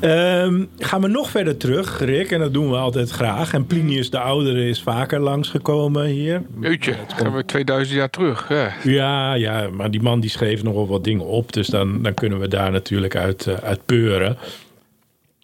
Ehm, 0.00 0.64
gaan 0.78 1.00
we 1.00 1.08
nog 1.08 1.30
verder 1.30 1.56
terug, 1.56 1.98
Rick, 1.98 2.30
en 2.30 2.40
dat 2.40 2.52
doen 2.52 2.70
we 2.70 2.76
altijd 2.76 3.10
graag. 3.10 3.52
En 3.52 3.66
Plinius 3.66 4.10
de 4.10 4.18
Oudere 4.18 4.68
is 4.68 4.82
vaker 4.82 5.20
langsgekomen 5.20 6.04
hier. 6.04 6.42
Jeetje, 6.60 6.94
gaan 7.16 7.34
we 7.34 7.44
2000 7.44 7.96
jaar 7.96 8.10
terug. 8.10 8.48
Ja. 8.48 8.72
Ja, 8.82 9.34
ja, 9.34 9.68
maar 9.70 9.90
die 9.90 10.02
man 10.02 10.20
die 10.20 10.30
schreef 10.30 10.62
nogal 10.62 10.86
wat 10.86 11.04
dingen 11.04 11.26
op. 11.26 11.52
Dus 11.52 11.66
dan, 11.66 12.02
dan 12.02 12.14
kunnen 12.14 12.38
we 12.38 12.48
daar 12.48 12.70
natuurlijk 12.70 13.16
uit, 13.16 13.46
eh, 13.46 13.54
uit 13.54 13.86
peuren. 13.86 14.36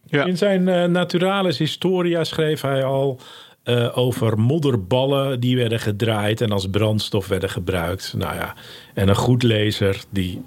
Ja. 0.07 0.25
In 0.25 0.37
zijn 0.37 0.69
eh, 0.69 0.85
Naturalis 0.85 1.59
Historia 1.59 2.25
schreef 2.25 2.61
hij 2.61 2.85
al 2.85 3.21
eh, 3.63 3.99
over 3.99 4.39
modderballen 4.39 5.41
die 5.41 5.57
werden 5.57 5.81
gedraaid 5.81 6.41
en 6.41 6.51
als 6.51 6.71
brandstof 6.71 7.29
werden 7.29 7.51
gebruikt. 7.51 8.15
Nou 8.17 8.35
ja, 8.35 8.55
en 8.95 9.09
een 9.09 9.17
goed 9.17 9.43
lezer 9.43 10.03
die, 10.11 10.43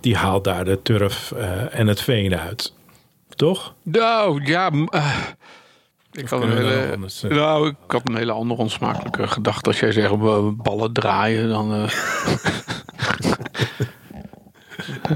die 0.00 0.16
haalt 0.16 0.44
daar 0.44 0.64
de 0.64 0.82
turf 0.82 1.32
en 1.70 1.86
het 1.86 2.00
veen 2.00 2.36
uit. 2.36 2.76
Toch? 3.38 3.74
Nou, 3.82 4.44
ja. 4.44 4.70
eh, 4.90 5.16
ik 6.12 6.28
had, 6.28 6.42
een 6.42 6.56
hele, 6.56 6.90
anders, 6.92 7.22
eh? 7.22 7.30
nou, 7.30 7.68
ik 7.68 7.74
had 7.86 8.08
een 8.08 8.16
hele 8.16 8.32
andere 8.32 8.60
onsmakelijke 8.60 9.28
gedachte. 9.28 9.68
Als 9.68 9.80
jij 9.80 9.92
zegt 9.92 10.12
eh, 10.12 10.48
ballen 10.56 10.92
draaien, 10.92 11.48
dan. 11.48 11.74
eh, 11.74 11.90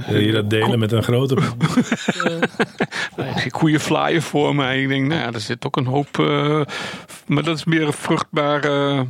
Wil 0.09 0.21
je 0.21 0.33
dat 0.33 0.51
delen 0.51 0.79
met 0.79 0.93
een 0.93 1.03
grote... 1.03 1.37
ik 3.17 3.39
zie 3.39 3.51
koeien 3.51 3.81
flyen 3.81 4.23
voor 4.23 4.55
mij. 4.55 4.83
Ik 4.83 4.89
denk, 4.89 5.07
nou 5.07 5.21
ja, 5.21 5.33
er 5.33 5.41
zit 5.41 5.67
ook 5.67 5.77
een 5.77 5.87
hoop. 5.87 6.19
eh, 6.19 6.61
maar 7.27 7.43
dat 7.43 7.57
is 7.57 7.65
meer 7.65 7.83
een 7.87 7.93
vruchtbaar. 7.93 8.65
eh, 8.65 9.01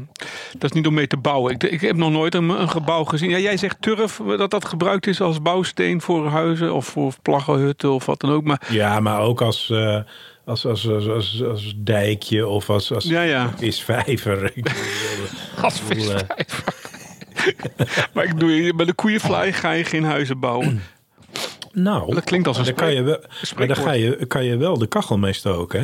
dat 0.59 0.71
is 0.71 0.73
niet 0.73 0.87
om 0.87 0.95
mee 0.95 1.07
te 1.07 1.17
bouwen. 1.17 1.53
Ik, 1.53 1.63
ik 1.63 1.81
heb 1.81 1.97
nog 1.97 2.11
nooit 2.11 2.35
een, 2.35 2.49
een 2.49 2.71
gebouw 2.71 3.05
gezien. 3.05 3.31
Ja, 3.31 3.39
jij 3.39 3.57
zegt 3.57 3.77
turf, 3.83 4.21
dat 4.37 4.51
dat 4.51 4.65
gebruikt 4.65 5.07
is 5.07 5.21
als 5.21 5.43
bouwsteen 5.43 6.01
voor 6.01 6.27
huizen 6.29 6.75
of 6.75 6.87
voor 6.87 7.15
plaggenhutten 7.23 7.93
of 7.93 8.07
wat 8.07 8.21
dan 8.21 8.31
ook. 8.31 8.45
Maar 8.45 8.63
Ja, 8.71 9.01
maar 9.01 9.21
ook 9.21 9.41
als, 9.41 9.71
eh, 9.71 9.99
als, 10.45 10.67
als, 10.67 10.89
als, 10.89 11.09
als, 11.09 11.43
als 11.43 11.75
dijkje 11.77 12.47
of 12.47 12.71
als, 12.71 12.93
als 12.93 13.05
ja, 13.05 13.23
ja. 13.23 13.53
visvijver. 13.57 14.53
Bedoel, 14.55 14.73
Als 15.63 15.81
eh, 15.81 15.87
visvijver. 15.87 16.65
maar 18.15 18.25
ik 18.25 18.41
doe, 18.41 18.73
bij 18.77 18.87
de 18.87 18.93
koeienfly 18.95 19.53
ga 19.53 19.71
je 19.71 19.85
geen 19.85 20.05
huizen 20.05 20.39
bouwen. 20.41 20.83
Nou, 21.75 22.15
Dat 22.15 22.25
klinkt 22.25 22.47
als 22.47 22.59
een 22.59 22.65
daar 22.65 22.75
kan 22.75 22.93
je 22.95 23.03
wel, 23.03 23.19
maar 23.57 23.67
daar 23.67 23.77
ga 23.77 23.93
je, 23.93 24.27
kan 24.27 24.45
je 24.45 24.57
wel 24.57 24.79
de 24.79 24.87
kachel 24.87 25.19
mee 25.19 25.33
stoken, 25.33 25.81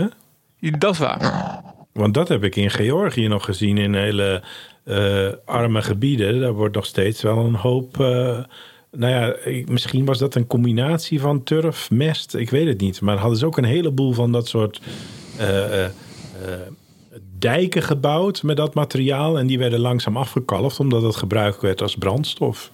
hè? 0.61 0.71
Dat 0.71 0.93
is 0.93 0.99
waar. 0.99 1.63
Want 1.93 2.15
dat 2.15 2.29
heb 2.29 2.45
ik 2.45 2.57
in 2.57 2.71
Georgië 2.71 3.29
nog 3.29 3.45
gezien 3.45 3.79
in 3.79 3.95
hele 3.95 4.43
eh, 4.89 5.29
arme 5.45 5.83
gebieden. 5.83 6.41
Daar 6.41 6.53
wordt 6.53 6.75
nog 6.75 6.87
steeds 6.87 7.23
wel 7.23 7.39
een 7.39 7.55
hoop. 7.55 8.01
eh, 8.01 8.39
nou 8.91 9.13
ja, 9.13 9.37
misschien 9.67 10.05
was 10.05 10.19
dat 10.19 10.35
een 10.35 10.47
combinatie 10.47 11.21
van 11.21 11.43
turf, 11.43 11.91
mest, 11.91 12.35
ik 12.35 12.51
weet 12.51 12.67
het 12.67 12.81
niet. 12.81 13.01
Maar 13.01 13.17
hadden 13.17 13.39
ze 13.39 13.47
ook 13.47 13.57
een 13.59 13.65
heleboel 13.65 14.13
van 14.13 14.33
dat 14.33 14.49
soort 14.49 14.81
eh, 15.39 15.85
dijken 17.39 17.83
gebouwd 17.83 18.43
met 18.43 18.57
dat 18.57 18.75
materiaal. 18.75 19.39
En 19.39 19.47
die 19.47 19.59
werden 19.59 19.81
langzaam 19.81 20.17
afgekalfd 20.17 20.81
omdat 20.81 21.03
het 21.03 21.17
gebruikt 21.17 21.61
werd 21.61 21.83
als 21.83 21.97
brandstof. 21.97 22.71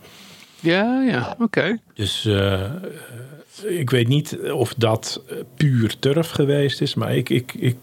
Ja, 0.60 1.02
ja, 1.02 1.36
oké. 1.40 1.78
Dus 1.94 2.28
ik 3.62 3.90
weet 3.90 4.08
niet 4.08 4.38
of 4.50 4.74
dat 4.74 5.22
puur 5.56 5.98
turf 5.98 6.30
geweest 6.30 6.80
is, 6.80 6.94
maar 6.94 7.16
ik, 7.16 7.28
ik, 7.30 7.54
ik 7.54 7.76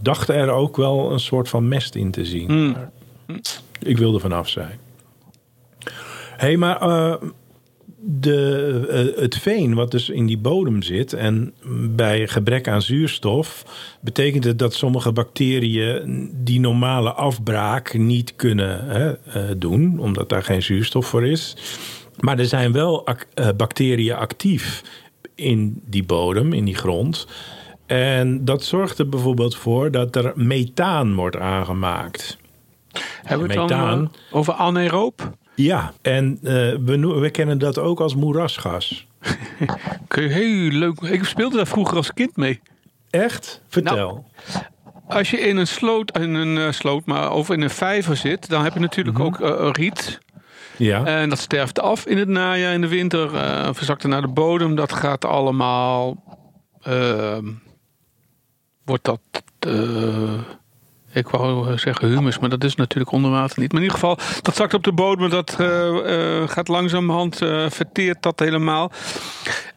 dacht 0.00 0.28
er 0.28 0.50
ook 0.50 0.76
wel 0.76 1.12
een 1.12 1.20
soort 1.20 1.48
van 1.48 1.68
mest 1.68 1.94
in 1.94 2.10
te 2.10 2.24
zien. 2.24 2.46
Hmm. 2.50 2.76
Ik 3.78 3.98
wilde 3.98 4.18
vanaf 4.18 4.48
zijn. 4.48 4.78
Hé, 6.36 6.46
hey, 6.46 6.56
maar 6.56 6.80
eh, 6.80 7.14
de, 8.00 8.86
eh, 9.14 9.22
het 9.22 9.36
veen 9.36 9.74
wat 9.74 9.90
dus 9.90 10.08
in 10.08 10.26
die 10.26 10.38
bodem 10.38 10.82
zit 10.82 11.12
en 11.12 11.54
bij 11.94 12.28
gebrek 12.28 12.68
aan 12.68 12.82
zuurstof 12.82 13.64
betekent 14.00 14.44
het 14.44 14.58
dat 14.58 14.74
sommige 14.74 15.12
bacteriën 15.12 16.30
die 16.34 16.60
normale 16.60 17.12
afbraak 17.12 17.94
niet 17.94 18.36
kunnen 18.36 18.84
hè, 18.86 19.12
eh, 19.12 19.42
doen, 19.56 19.98
omdat 19.98 20.28
daar 20.28 20.42
geen 20.42 20.62
zuurstof 20.62 21.06
voor 21.06 21.26
is. 21.26 21.56
Maar 22.20 22.38
er 22.38 22.46
zijn 22.46 22.72
wel 22.72 23.06
ac- 23.06 23.56
bacteriën 23.56 24.14
actief 24.14 24.82
in 25.34 25.82
die 25.86 26.04
bodem, 26.04 26.52
in 26.52 26.64
die 26.64 26.74
grond. 26.74 27.26
En 27.86 28.44
dat 28.44 28.64
zorgt 28.64 28.98
er 28.98 29.08
bijvoorbeeld 29.08 29.56
voor 29.56 29.90
dat 29.90 30.16
er 30.16 30.32
methaan 30.34 31.14
wordt 31.14 31.36
aangemaakt. 31.36 32.36
Hebben 33.22 33.48
we 33.48 33.60
het 33.60 33.68
dan 33.68 33.78
Methaan. 33.78 34.10
eh, 34.30 34.36
over 34.36 34.54
anaeroop? 34.54 35.32
Ja, 35.56 35.92
en 36.02 36.38
eh, 36.42 36.52
we, 36.84 37.30
kennen 37.32 37.58
dat 37.58 37.78
ook 37.78 38.00
als 38.00 38.14
moerasgas. 38.14 39.06
Kun 40.08 40.22
je 40.22 40.28
heel 40.28 40.70
leuk. 40.70 41.00
Ik 41.00 41.24
speelde 41.24 41.56
daar 41.56 41.66
vroeger 41.66 41.96
als 41.96 42.12
kind 42.12 42.36
mee. 42.36 42.60
Echt? 43.10 43.62
Vertel. 43.68 44.24
Als 45.08 45.30
je 45.30 45.40
in 45.40 45.56
een 45.56 45.66
sloot, 45.66 46.18
in 46.18 46.34
een 46.34 46.58
eh, 46.58 46.72
sloot, 46.72 47.04
maar 47.04 47.32
of 47.32 47.50
in 47.50 47.60
een 47.60 47.70
vijver 47.70 48.16
zit, 48.16 48.48
dan 48.48 48.62
heb 48.62 48.74
je 48.74 48.80
natuurlijk 48.80 49.18
ook 49.18 49.40
eh, 49.40 49.68
riet. 49.72 50.18
ja. 50.76 51.04
En 51.04 51.28
dat 51.28 51.38
sterft 51.38 51.80
af 51.80 52.06
in 52.06 52.18
het 52.18 52.28
najaar, 52.28 52.72
in 52.72 52.80
de 52.80 52.88
winter, 52.88 53.30
verzakt 53.74 54.02
er 54.02 54.08
naar 54.08 54.20
de 54.20 54.28
bodem. 54.28 54.74
Dat 54.74 54.92
gaat 54.92 55.24
allemaal. 55.24 56.22
Wordt 58.86 59.04
dat. 59.04 59.20
eh, 59.58 60.32
ik 61.12 61.28
wou 61.28 61.78
zeggen 61.78 62.08
humus, 62.08 62.38
maar 62.38 62.48
dat 62.48 62.64
is 62.64 62.74
natuurlijk 62.74 63.12
onder 63.12 63.30
water 63.30 63.60
niet. 63.60 63.72
Maar 63.72 63.82
in 63.82 63.86
ieder 63.86 64.00
geval, 64.00 64.18
dat 64.42 64.56
zakt 64.56 64.74
op 64.74 64.84
de 64.84 64.92
bodem. 64.92 65.30
Dat 65.30 65.56
eh, 65.58 66.40
eh, 66.42 66.48
gaat 66.48 66.68
langzamerhand, 66.68 67.42
eh 67.42 67.70
verteert 67.70 68.22
dat 68.22 68.38
helemaal. 68.38 68.90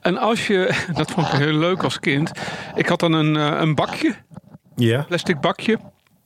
En 0.02 0.18
als 0.18 0.48
je, 0.48 0.76
dat 0.94 1.12
vond 1.12 1.28
ik 1.28 1.34
heel 1.34 1.54
leuk 1.54 1.84
als 1.84 2.00
kind. 2.00 2.32
Ik 2.76 2.88
had 2.88 3.00
dan 3.00 3.14
een, 3.14 3.36
een 3.36 3.76
bakje, 3.76 4.16
ja. 4.76 5.02
plastic 5.08 5.40
bakje. 5.40 5.80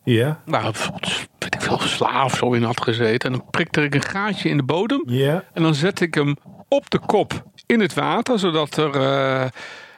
Ja. 0.04 0.42
Waar 0.46 0.72
weet 1.40 1.56
ik 1.56 1.62
veel, 1.62 1.80
sla 1.80 2.26
of 2.26 2.36
zo 2.36 2.54
in 2.54 2.64
had 2.64 2.82
gezeten. 2.82 3.32
En 3.32 3.38
dan 3.38 3.50
prikte 3.50 3.82
ik 3.82 3.96
een 3.96 4.02
gaatje 4.02 4.50
in 4.50 4.58
de 4.58 4.64
bodem. 4.64 5.04
Ja. 5.06 5.44
En 5.54 5.64
dan 5.64 5.76
zet 5.76 6.00
ik 6.00 6.14
hem 6.14 6.36
op 6.68 6.90
de 6.90 7.00
kop 7.00 7.44
in 7.66 7.80
het 7.80 7.94
water, 7.94 8.40
zodat 8.40 8.78
er. 8.78 9.52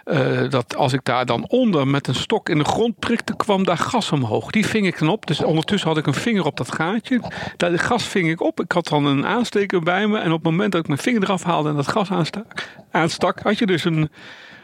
Eh, 0.05 0.49
dat 0.49 0.75
als 0.75 0.93
ik 0.93 0.99
daar 1.03 1.25
dan 1.25 1.47
onder 1.47 1.87
met 1.87 2.07
een 2.07 2.15
stok 2.15 2.49
in 2.49 2.57
de 2.57 2.63
grond 2.63 2.99
prikte, 2.99 3.35
kwam 3.35 3.63
daar 3.63 3.77
gas 3.77 4.11
omhoog. 4.11 4.51
Die 4.51 4.65
ving 4.65 4.85
ik 4.85 4.99
dan 4.99 5.09
op. 5.09 5.27
Dus 5.27 5.43
ondertussen 5.43 5.89
had 5.89 5.97
ik 5.97 6.07
een 6.07 6.13
vinger 6.13 6.45
op 6.45 6.57
dat 6.57 6.71
gaatje. 6.71 7.21
Dat 7.57 7.81
gas 7.81 8.03
ving 8.03 8.29
ik 8.29 8.41
op. 8.41 8.59
Ik 8.59 8.71
had 8.71 8.87
dan 8.87 9.05
een 9.05 9.25
aansteker 9.25 9.81
bij 9.81 10.07
me. 10.07 10.17
En 10.17 10.31
op 10.31 10.43
het 10.43 10.51
moment 10.51 10.71
dat 10.71 10.81
ik 10.81 10.87
mijn 10.87 10.99
vinger 10.99 11.23
eraf 11.23 11.43
haalde 11.43 11.69
en 11.69 11.75
dat 11.75 11.87
gas 11.87 12.11
aanstak, 12.11 12.69
aanstak 12.91 13.39
had 13.39 13.57
je 13.57 13.65
dus 13.65 13.83
een 13.83 14.09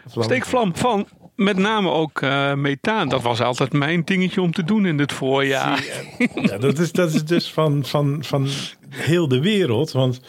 steekvlam 0.06 0.76
van 0.76 1.08
met 1.42 1.58
name 1.58 1.90
ook 1.90 2.22
eh, 2.22 2.54
methaan. 2.54 3.10
Dat 3.10 3.22
was 3.22 3.42
altijd 3.42 3.74
mijn 3.74 4.02
dingetje 4.06 4.42
om 4.42 4.52
te 4.52 4.64
doen 4.64 4.86
in 4.86 5.00
het 5.00 5.12
voorjaar. 5.12 5.84
Ja, 6.36 6.58
dat, 6.58 6.80
is, 6.80 6.92
dat 6.92 7.14
is 7.14 7.26
dus 7.26 7.52
van, 7.52 7.86
van, 7.86 8.24
van 8.24 8.48
heel 8.90 9.28
de 9.28 9.40
wereld. 9.40 9.92
Want 9.92 10.22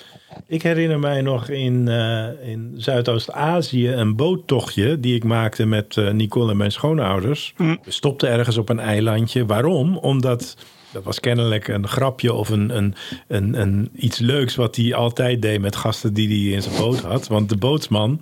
ik 0.46 0.62
herinner 0.62 0.98
mij 0.98 1.20
nog 1.20 1.48
in, 1.48 1.88
eh, 1.88 2.48
in 2.48 2.74
Zuidoost-Azië 2.76 3.88
een 3.88 4.16
boottochtje 4.16 5.00
die 5.00 5.14
ik 5.14 5.24
maakte 5.24 5.66
met 5.66 5.96
eh, 5.96 6.10
Nicole 6.10 6.50
en 6.50 6.56
mijn 6.56 6.72
schoonouders. 6.72 7.54
We 7.56 7.78
stopten 7.86 8.28
ergens 8.28 8.56
op 8.56 8.68
een 8.68 8.80
eilandje. 8.80 9.46
Waarom? 9.46 9.96
Omdat 9.96 10.56
dat 10.92 11.04
was 11.04 11.20
kennelijk 11.20 11.68
een 11.68 11.88
grapje 11.88 12.32
of 12.32 12.48
een, 12.48 12.76
een, 12.76 12.94
een, 13.28 13.60
een 13.60 13.90
iets 13.94 14.18
leuks 14.18 14.54
wat 14.54 14.76
hij 14.76 14.94
altijd 14.94 15.42
deed 15.42 15.60
met 15.60 15.76
gasten 15.76 16.14
die 16.14 16.28
hij 16.28 16.56
in 16.56 16.62
zijn 16.62 16.76
boot 16.76 17.00
had. 17.00 17.28
Want 17.28 17.48
de 17.48 17.56
bootsman 17.56 18.20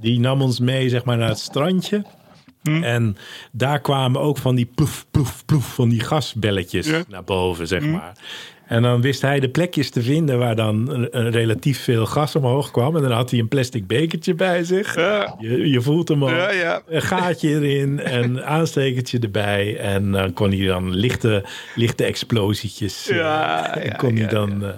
die 0.00 0.20
nam 0.20 0.42
ons 0.42 0.60
mee 0.60 0.88
zeg 0.88 1.04
maar, 1.04 1.16
naar 1.16 1.28
het 1.28 1.38
strandje. 1.38 2.04
En 2.64 3.16
daar 3.52 3.80
kwamen 3.80 4.20
ook 4.20 4.38
van 4.38 4.54
die 4.54 4.70
ploef, 4.74 5.06
ploef, 5.10 5.44
ploef 5.44 5.74
van 5.74 5.88
die 5.88 6.00
gasbelletjes 6.00 6.90
naar 7.08 7.24
boven, 7.24 7.66
zeg 7.66 7.82
maar. 7.86 8.12
En 8.66 8.82
dan 8.82 9.00
wist 9.00 9.22
hij 9.22 9.40
de 9.40 9.48
plekjes 9.48 9.90
te 9.90 10.02
vinden 10.02 10.38
waar 10.38 10.56
dan 10.56 11.04
relatief 11.12 11.80
veel 11.82 12.06
gas 12.06 12.36
omhoog 12.36 12.70
kwam. 12.70 12.96
En 12.96 13.02
dan 13.02 13.10
had 13.10 13.30
hij 13.30 13.38
een 13.40 13.48
plastic 13.48 13.86
bekertje 13.86 14.34
bij 14.34 14.64
zich. 14.64 14.94
Ja. 14.96 15.34
Je, 15.38 15.70
je 15.70 15.80
voelt 15.80 16.08
hem 16.08 16.22
al. 16.22 16.30
Ja, 16.30 16.50
ja. 16.50 16.82
Een 16.86 17.02
gaatje 17.02 17.48
erin 17.48 18.00
en 18.00 18.46
aanstekertje 18.46 19.18
erbij. 19.18 19.76
En 19.78 20.12
dan 20.12 20.32
kon 20.32 20.50
hij 20.52 20.66
dan 20.66 20.94
lichte, 20.94 21.44
lichte 21.74 22.04
explosietjes. 22.04 23.08
eh, 23.08 23.16
Ja, 23.24 23.76
en 23.76 23.84
ja, 23.86 23.94
kon 23.94 24.12
hij 24.14 24.22
ja, 24.24 24.28
dan. 24.28 24.72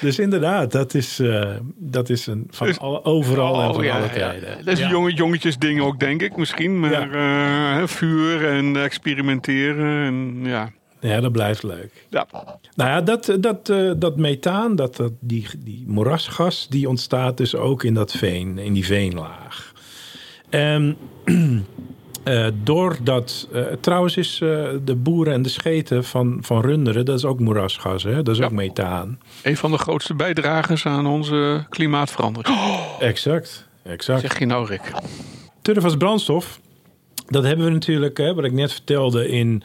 Dus 0.00 0.18
inderdaad, 0.18 0.72
dat 0.72 0.94
is, 0.94 1.18
eh, 1.18 1.50
dat 1.76 2.08
is 2.08 2.26
een, 2.26 2.46
van 2.50 2.66
Dus- 2.66 2.78
alle, 2.78 3.04
overal 3.04 3.62
en 3.62 3.68
Oh, 3.68 3.74
van 3.74 3.84
ja, 3.84 3.94
alle 3.96 4.06
ja. 4.06 4.12
tijden. 4.12 4.64
Dat 4.64 4.74
is 4.74 4.80
een 4.80 4.88
jonge, 4.88 5.12
jongetjes 5.12 5.58
ding 5.58 5.80
ook, 5.80 6.00
denk 6.00 6.22
ik 6.22 6.36
misschien. 6.36 6.80
Maar 6.80 7.10
eh, 7.12 7.86
vuur 7.86 8.48
en 8.48 8.76
experimenteren. 8.76 10.06
En, 10.06 10.40
ja. 10.44 10.72
Ja, 11.00 11.20
dat 11.20 11.32
blijft 11.32 11.62
leuk. 11.62 12.06
Ja. 12.10 12.26
Nou 12.74 12.90
ja, 12.90 13.00
dat, 13.00 13.36
dat, 13.40 13.68
eh, 13.68 13.90
dat 13.96 14.16
methaan, 14.16 14.76
dat, 14.76 14.96
dat, 14.96 15.12
die, 15.20 15.46
die 15.58 15.84
moerasgas, 15.86 16.66
die 16.68 16.88
ontstaat 16.88 17.36
dus 17.36 17.54
ook 17.54 17.84
in 17.84 17.94
dat 17.94 18.12
veen, 18.12 18.58
in 18.58 18.72
die 18.72 18.84
veenlaag. 18.84 19.72
En 20.50 20.96
eh, 22.26 22.46
doordat, 22.62 23.48
eh, 23.52 23.62
trouwens 23.80 24.16
is 24.16 24.40
eh, 24.42 24.64
de 24.84 24.94
boeren 24.96 25.32
en 25.32 25.42
de 25.42 25.48
scheten 25.48 26.04
van, 26.04 26.38
van 26.40 26.60
runderen, 26.60 27.04
dat 27.04 27.16
is 27.18 27.24
ook 27.24 27.40
moerasgas, 27.40 28.02
hè? 28.02 28.22
dat 28.22 28.34
is 28.34 28.38
Ja. 28.38 28.44
ook 28.44 28.50
methaan. 28.50 29.18
Een 29.42 29.56
van 29.56 29.70
de 29.70 29.78
grootste 29.78 30.14
bijdragers 30.14 30.86
aan 30.86 31.06
onze 31.06 31.66
klimaatverandering. 31.68 32.58
Exact, 32.98 33.68
exact. 33.82 34.20
Zeg 34.20 34.38
je 34.38 34.46
nou, 34.46 34.66
Rick? 34.66 34.92
Turf 35.62 35.84
als 35.84 35.96
brandstof, 35.96 36.60
dat 37.26 37.44
hebben 37.44 37.64
we 37.66 37.72
natuurlijk, 37.72 38.16
hè, 38.16 38.34
wat 38.34 38.44
ik 38.44 38.52
net 38.52 38.72
vertelde, 38.72 39.28
in, 39.28 39.62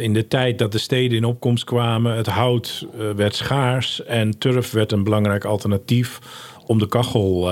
in 0.00 0.12
de 0.12 0.28
tijd 0.28 0.58
dat 0.58 0.72
de 0.72 0.78
steden 0.78 1.16
in 1.16 1.24
opkomst 1.24 1.64
kwamen. 1.64 2.16
Het 2.16 2.26
hout 2.26 2.86
werd 3.16 3.34
schaars 3.34 4.04
en 4.04 4.38
turf 4.38 4.70
werd 4.70 4.92
een 4.92 5.04
belangrijk 5.04 5.44
alternatief 5.44 6.18
om 6.66 6.78
de 6.78 6.88
kachel 6.88 7.50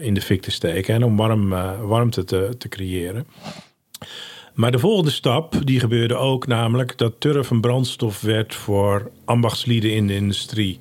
in 0.00 0.14
de 0.14 0.20
fik 0.20 0.42
te 0.42 0.50
steken 0.50 0.94
en 0.94 1.04
om 1.04 1.16
warm, 1.16 1.48
warmte 1.86 2.24
te, 2.24 2.54
te 2.58 2.68
creëren. 2.68 3.26
Maar 4.54 4.70
de 4.70 4.78
volgende 4.78 5.10
stap, 5.10 5.54
die 5.64 5.80
gebeurde 5.80 6.14
ook, 6.14 6.46
namelijk 6.46 6.98
dat 6.98 7.12
turf 7.18 7.50
een 7.50 7.60
brandstof 7.60 8.20
werd 8.20 8.54
voor 8.54 9.10
ambachtslieden 9.24 9.92
in 9.94 10.06
de 10.06 10.14
industrie. 10.14 10.78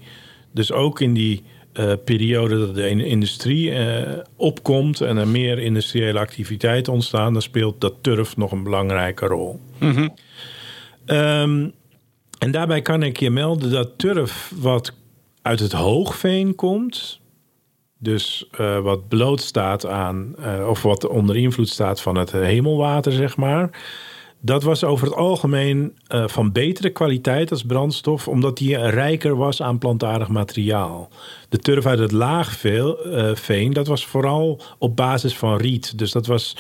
Dus 0.51 0.71
ook 0.71 0.99
in 0.99 1.13
die 1.13 1.43
eh, 1.73 1.91
periode 2.05 2.59
dat 2.59 2.75
de 2.75 2.89
in- 2.89 3.05
industrie 3.05 3.71
eh, 3.71 4.17
opkomt 4.35 5.01
en 5.01 5.17
er 5.17 5.27
meer 5.27 5.59
industriële 5.59 6.19
activiteiten 6.19 6.93
ontstaan, 6.93 7.33
dan 7.33 7.41
speelt 7.41 7.81
dat 7.81 7.93
turf 8.01 8.37
nog 8.37 8.51
een 8.51 8.63
belangrijke 8.63 9.25
rol. 9.25 9.59
Ehm, 11.05 11.67
en 12.39 12.51
daarbij 12.51 12.81
kan 12.81 13.03
ik 13.03 13.19
je 13.19 13.29
melden 13.29 13.71
dat 13.71 13.89
turf 13.97 14.51
wat 14.55 14.93
uit 15.41 15.59
het 15.59 15.71
hoogveen 15.71 16.55
komt, 16.55 17.19
dus 17.99 18.47
eh, 18.51 18.79
wat 18.79 19.07
bloot 19.07 19.41
staat 19.41 19.85
aan, 19.85 20.35
eh, 20.39 20.67
of 20.69 20.81
wat 20.81 21.07
onder 21.07 21.37
invloed 21.37 21.69
staat 21.69 22.01
van 22.01 22.15
het 22.17 22.31
hemelwater, 22.31 23.11
zeg 23.11 23.37
maar. 23.37 23.69
Dat 24.41 24.63
was 24.63 24.83
over 24.83 25.07
het 25.07 25.15
algemeen 25.15 25.97
eh, 26.07 26.27
van 26.27 26.51
betere 26.51 26.89
kwaliteit 26.89 27.51
als 27.51 27.63
brandstof, 27.63 28.27
omdat 28.27 28.57
die 28.57 28.77
rijker 28.77 29.35
was 29.35 29.61
aan 29.61 29.77
plantaardig 29.77 30.27
materiaal. 30.27 31.09
De 31.49 31.57
turf 31.57 31.85
uit 31.85 31.99
het 31.99 32.11
laagveen, 32.11 33.73
dat 33.73 33.87
was 33.87 34.05
vooral 34.05 34.61
op 34.77 34.95
basis 34.95 35.37
van 35.37 35.57
riet. 35.57 35.97
Dus 35.97 36.11
dat 36.11 36.25
was 36.25 36.55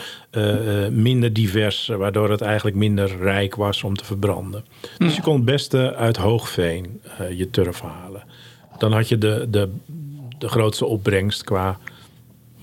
minder 0.91 1.33
divers, 1.33 1.87
waardoor 1.87 2.29
het 2.29 2.41
eigenlijk 2.41 2.77
minder 2.77 3.17
rijk 3.17 3.55
was 3.55 3.83
om 3.83 3.95
te 3.95 4.05
verbranden. 4.05 4.65
Dus 4.97 5.15
je 5.15 5.21
kon 5.21 5.35
het 5.35 5.45
beste 5.45 5.95
uit 5.95 6.17
hoogveen 6.17 7.01
je 7.35 7.49
turf 7.49 7.81
halen. 7.81 8.23
Dan 8.77 8.91
had 8.91 9.09
je 9.09 9.17
de, 9.17 9.47
de, 9.49 9.69
de 10.39 10.47
grootste 10.47 10.85
opbrengst 10.85 11.43
qua 11.43 11.77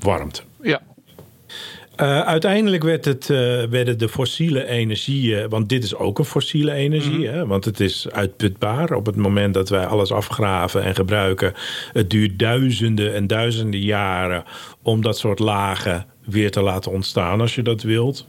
warmte. 0.01 0.43
Ja. 0.63 0.83
Uh, 2.01 2.21
uiteindelijk 2.21 2.83
werd 2.83 3.05
het, 3.05 3.29
uh, 3.29 3.65
werden 3.65 3.99
de 3.99 4.09
fossiele 4.09 4.67
energieën, 4.67 5.49
want 5.49 5.69
dit 5.69 5.85
is 5.85 5.95
ook 5.95 6.19
een 6.19 6.25
fossiele 6.25 6.73
energie, 6.73 7.19
mm 7.19 7.25
-hmm. 7.25 7.35
hè, 7.35 7.47
want 7.47 7.65
het 7.65 7.81
is 7.81 8.11
uitputbaar. 8.11 8.93
Op 8.93 9.07
het 9.07 9.17
moment 9.17 9.55
dat 9.55 9.69
wij 9.69 9.87
alles 9.87 10.13
afgraven 10.13 10.83
en 10.83 10.95
gebruiken, 10.95 11.53
het 11.93 12.11
duurt 12.11 12.39
duizenden 12.39 13.15
en 13.15 13.27
duizenden 13.27 13.81
jaren 13.81 14.45
om 14.83 15.03
dat 15.03 15.19
soort 15.19 15.39
lagen 15.39 16.07
weer 16.25 16.51
te 16.51 16.63
laten 16.63 16.93
ontstaan 16.93 17.41
als 17.41 17.55
je 17.55 17.63
dat 17.63 17.83
wilt. 17.83 18.27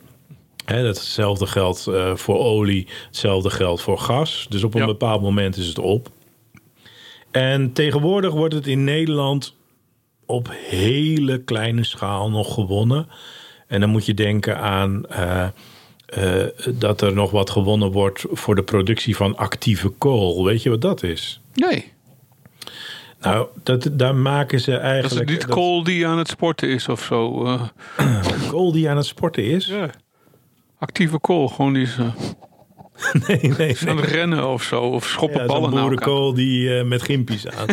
Hè, 0.65 0.86
hetzelfde 0.86 1.45
geldt 1.45 1.86
uh, 1.89 2.15
voor 2.15 2.39
olie, 2.39 2.88
hetzelfde 3.06 3.50
geldt 3.50 3.82
voor 3.82 3.98
gas. 3.98 4.45
Dus 4.50 4.63
op 4.63 4.74
een 4.74 4.80
ja. 4.80 4.86
bepaald 4.86 5.22
moment 5.22 5.58
is 5.58 5.67
het 5.67 5.80
op. 5.80 6.10
En 7.32 7.74
tegenwoordig 7.74 8.34
wordt 8.34 8.54
het 8.54 8.68
in 8.68 8.84
Nederland 8.84 9.56
op 10.26 10.50
hele 10.52 11.44
kleine 11.44 11.84
schaal 11.84 12.30
nog 12.30 12.54
gewonnen. 12.54 13.08
En 13.68 13.80
dan 13.80 13.90
moet 13.90 14.06
je 14.06 14.13
denken 14.13 14.60
aan 14.60 15.04
uh, 15.12 15.48
uh, 16.18 16.44
dat 16.74 17.02
er 17.02 17.13
nog 17.13 17.32
wat 17.32 17.50
gewonnen 17.50 17.92
wordt 17.92 18.26
voor 18.30 18.56
de 18.56 18.63
productie 18.63 19.16
van 19.16 19.38
actieve 19.38 19.90
kool. 19.90 20.46
Weet 20.46 20.63
je 20.63 20.70
wat 20.70 20.82
dat 20.82 21.04
is? 21.04 21.42
Nee. 21.54 21.92
Nou, 23.22 23.48
dat, 23.63 23.90
daar 23.92 24.16
maken 24.16 24.60
ze 24.60 24.78
eigenlijk. 24.78 25.13
Dat 25.13 25.24
is 25.24 25.30
niet 25.30 25.42
dat, 25.42 25.56
kool 25.56 25.84
die 25.84 26.08
aan 26.08 26.18
het 26.18 26.28
sporten 26.28 26.70
is 26.70 26.90
of 26.90 27.04
zo. 27.04 27.46
Uh. 27.46 27.62
kool 28.52 28.72
die 28.72 28.90
aan 28.90 28.98
het 28.98 29.06
sporten 29.06 29.44
is? 29.44 29.66
Ja. 29.66 29.90
Actieve 30.80 31.20
kool, 31.20 31.48
gewoon 31.48 31.74
die 31.74 31.84
is. 31.84 31.98
nee, 33.28 33.40
nee, 33.42 33.54
nee. 33.58 33.78
Aan 33.88 33.98
het 33.98 34.10
rennen 34.10 34.48
of 34.48 34.64
zo. 34.64 34.82
Of 34.82 35.06
schoppen 35.06 35.42
ja, 35.42 35.46
ballen 35.46 35.74
naar 35.74 35.82
boerenkool 35.82 36.34
die 36.34 36.78
uh, 36.78 36.84
met 36.84 37.02
gimpies 37.02 37.48
aan. 37.48 37.68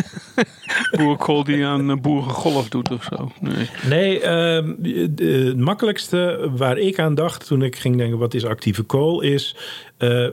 boerenkool 0.97 1.43
die 1.43 1.65
aan 1.65 1.89
uh, 1.89 1.95
boerengolf 1.95 2.69
doet 2.69 2.91
of 2.91 3.03
zo. 3.03 3.31
Nee, 3.39 3.69
nee 3.89 4.21
uh, 4.21 5.47
het 5.47 5.57
makkelijkste 5.57 6.49
waar 6.55 6.77
ik 6.77 6.99
aan 6.99 7.15
dacht 7.15 7.47
toen 7.47 7.61
ik 7.61 7.75
ging 7.75 7.97
denken 7.97 8.17
wat 8.17 8.33
is 8.33 8.45
actieve 8.45 8.83
kool 8.83 9.21
is... 9.21 9.55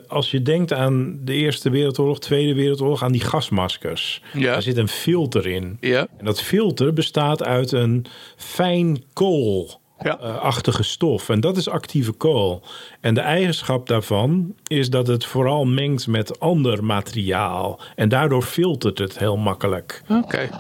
Als 0.09 0.31
je 0.31 0.43
denkt 0.43 0.73
aan 0.73 1.19
de 1.25 1.33
Eerste 1.33 1.71
Wereldoorlog, 1.71 2.21
Tweede 2.21 2.55
Wereldoorlog, 2.55 3.03
aan 3.03 3.13
die 3.13 3.21
gasmaskers. 3.21 4.23
Ja. 4.33 4.53
Daar 4.53 4.63
zit 4.63 4.77
een 4.77 4.89
filter 4.89 5.47
in. 5.47 5.77
Ja. 5.81 6.07
En 6.19 6.25
dat 6.25 6.43
filter 6.43 6.93
bestaat 6.93 7.43
uit 7.43 7.73
een 7.73 8.07
fijn 8.37 9.03
kool 9.13 9.82
ja. 10.03 10.19
uh, 10.23 10.37
achtige 10.37 10.83
stof. 10.83 11.29
En 11.29 11.41
dat 11.41 11.57
is 11.57 11.69
actieve 11.69 12.13
kool. 12.13 12.63
En 13.01 13.15
de 13.15 13.21
eigenschap 13.21 13.87
daarvan 13.89 14.55
is 14.67 14.91
dat 14.91 15.07
het 15.07 15.25
vooral 15.25 15.65
mengt 15.65 16.07
met 16.07 16.41
ander 16.41 16.85
materiaal. 16.85 17.81
En 17.97 18.09
daardoor 18.09 18.43
filtert 18.43 18.99
het 18.99 19.19
heel 19.19 19.37
makkelijk. 19.37 20.03
Oké. 20.09 20.23
Okay. 20.23 20.51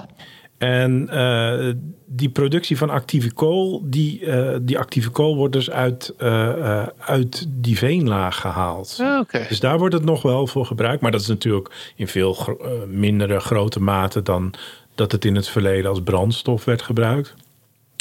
En 0.62 1.08
uh, 1.12 1.72
die 2.06 2.28
productie 2.28 2.78
van 2.78 2.90
actieve 2.90 3.32
kool, 3.32 3.82
die, 3.84 4.20
uh, 4.20 4.56
die 4.62 4.78
actieve 4.78 5.10
kool 5.10 5.36
wordt 5.36 5.52
dus 5.52 5.70
uit, 5.70 6.14
uh, 6.18 6.86
uit 6.98 7.46
die 7.48 7.78
veenlaag 7.78 8.40
gehaald. 8.40 8.98
Okay. 9.20 9.48
Dus 9.48 9.60
daar 9.60 9.78
wordt 9.78 9.94
het 9.94 10.04
nog 10.04 10.22
wel 10.22 10.46
voor 10.46 10.66
gebruikt. 10.66 11.02
Maar 11.02 11.10
dat 11.10 11.20
is 11.20 11.26
natuurlijk 11.26 11.92
in 11.96 12.08
veel 12.08 12.32
gro 12.32 12.86
mindere 12.86 13.40
grote 13.40 13.80
mate 13.80 14.22
dan 14.22 14.54
dat 14.94 15.12
het 15.12 15.24
in 15.24 15.34
het 15.34 15.48
verleden 15.48 15.90
als 15.90 16.02
brandstof 16.02 16.64
werd 16.64 16.82
gebruikt. 16.82 17.34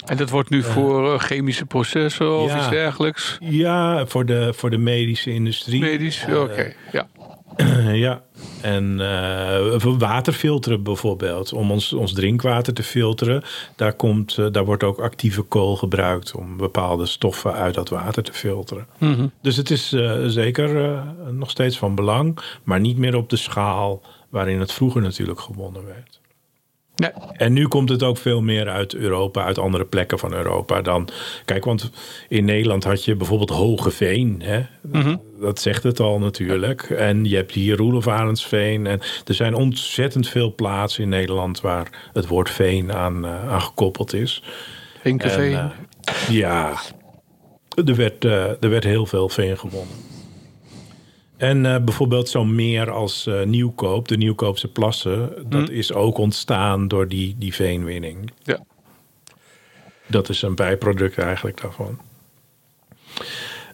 En 0.05 0.17
dat 0.17 0.29
wordt 0.29 0.49
nu 0.49 0.63
voor 0.63 1.19
chemische 1.19 1.65
processen 1.65 2.37
of 2.37 2.51
ja, 2.51 2.57
iets 2.57 2.69
dergelijks? 2.69 3.37
Ja, 3.39 4.05
voor 4.05 4.25
de, 4.25 4.53
voor 4.53 4.69
de 4.69 4.77
medische 4.77 5.31
industrie. 5.31 5.81
Medisch, 5.81 6.25
oké, 6.29 6.37
okay. 6.37 6.75
ja. 6.91 7.07
ja, 7.93 8.21
en 8.61 8.99
uh, 8.99 9.79
voor 9.79 9.97
waterfilteren 9.97 10.83
bijvoorbeeld. 10.83 11.53
Om 11.53 11.71
ons, 11.71 11.93
ons 11.93 12.13
drinkwater 12.13 12.73
te 12.73 12.83
filteren. 12.83 13.43
Daar, 13.75 13.93
komt, 13.93 14.37
uh, 14.37 14.47
daar 14.51 14.65
wordt 14.65 14.83
ook 14.83 14.99
actieve 14.99 15.41
kool 15.41 15.75
gebruikt 15.75 16.35
om 16.35 16.57
bepaalde 16.57 17.05
stoffen 17.05 17.53
uit 17.53 17.73
dat 17.73 17.89
water 17.89 18.23
te 18.23 18.33
filteren. 18.33 18.87
Mm 18.97 19.13
-hmm. 19.13 19.31
Dus 19.41 19.57
het 19.57 19.69
is 19.69 19.93
uh, 19.93 20.25
zeker 20.25 21.03
nog 21.31 21.49
steeds 21.49 21.77
van 21.77 21.95
belang. 21.95 22.37
Maar 22.63 22.79
niet 22.79 22.97
meer 22.97 23.15
op 23.15 23.29
de 23.29 23.35
schaal 23.35 24.01
waarin 24.29 24.59
het 24.59 24.71
vroeger 24.71 25.01
natuurlijk 25.01 25.39
gewonnen 25.39 25.85
werd. 25.85 26.20
Nee. 26.95 27.11
En 27.33 27.53
nu 27.53 27.67
komt 27.67 27.89
het 27.89 28.03
ook 28.03 28.17
veel 28.17 28.41
meer 28.41 28.69
uit 28.69 28.95
Europa, 28.95 29.43
uit 29.43 29.57
andere 29.57 29.85
plekken 29.85 30.19
van 30.19 30.33
Europa 30.33 30.81
dan. 30.81 31.09
Kijk, 31.45 31.65
want 31.65 31.91
in 32.27 32.45
Nederland 32.45 32.83
had 32.83 33.05
je 33.05 33.15
bijvoorbeeld 33.15 33.49
Hogeveen. 33.49 34.41
Hè? 34.43 34.59
Mm 34.81 35.01
-hmm. 35.01 35.21
Dat 35.39 35.59
zegt 35.59 35.83
het 35.83 35.99
al 35.99 36.19
natuurlijk. 36.19 36.81
En 36.81 37.25
je 37.25 37.35
hebt 37.35 37.51
hier 37.51 37.77
Roelof 37.77 38.07
Arendsveen. 38.07 38.87
En 38.87 38.99
er 39.25 39.33
zijn 39.33 39.55
ontzettend 39.55 40.27
veel 40.27 40.55
plaatsen 40.55 41.03
in 41.03 41.09
Nederland 41.09 41.61
waar 41.61 42.09
het 42.13 42.27
woord 42.27 42.49
veen 42.49 42.93
aan, 42.93 43.25
uh, 43.25 43.51
aan 43.51 43.61
gekoppeld 43.61 44.13
is. 44.13 44.43
Vinkeveen. 45.01 45.51
Uh, 45.51 45.69
ja, 46.29 46.79
er 47.85 47.95
werd, 47.95 48.25
uh, 48.25 48.63
er 48.63 48.69
werd 48.69 48.83
heel 48.83 49.05
veel 49.05 49.29
veen 49.29 49.57
gewonnen. 49.57 50.10
En 51.41 51.63
uh, 51.63 51.77
bijvoorbeeld 51.77 52.29
zo'n 52.29 52.55
meer 52.55 52.91
als 52.91 53.27
uh, 53.27 53.43
Nieuwkoop, 53.43 54.07
de 54.07 54.17
Nieuwkoopse 54.17 54.67
plassen, 54.67 55.33
dat 55.49 55.69
mm. 55.69 55.75
is 55.75 55.93
ook 55.93 56.17
ontstaan 56.17 56.87
door 56.87 57.07
die, 57.07 57.35
die 57.37 57.53
veenwinning. 57.53 58.31
Ja. 58.43 58.59
Dat 60.07 60.29
is 60.29 60.41
een 60.41 60.55
bijproduct 60.55 61.17
eigenlijk 61.17 61.61
daarvan. 61.61 61.99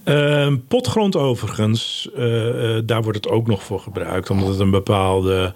Uh, 0.06 0.54
potgrond 0.68 1.16
overigens, 1.16 2.10
uh, 2.18 2.78
daar 2.86 3.02
wordt 3.02 3.18
het 3.18 3.30
ook 3.30 3.48
nog 3.48 3.64
voor 3.64 3.80
gebruikt, 3.80 4.30
omdat 4.30 4.48
het 4.48 4.60
een 4.60 4.72
bepaalde 4.72 5.54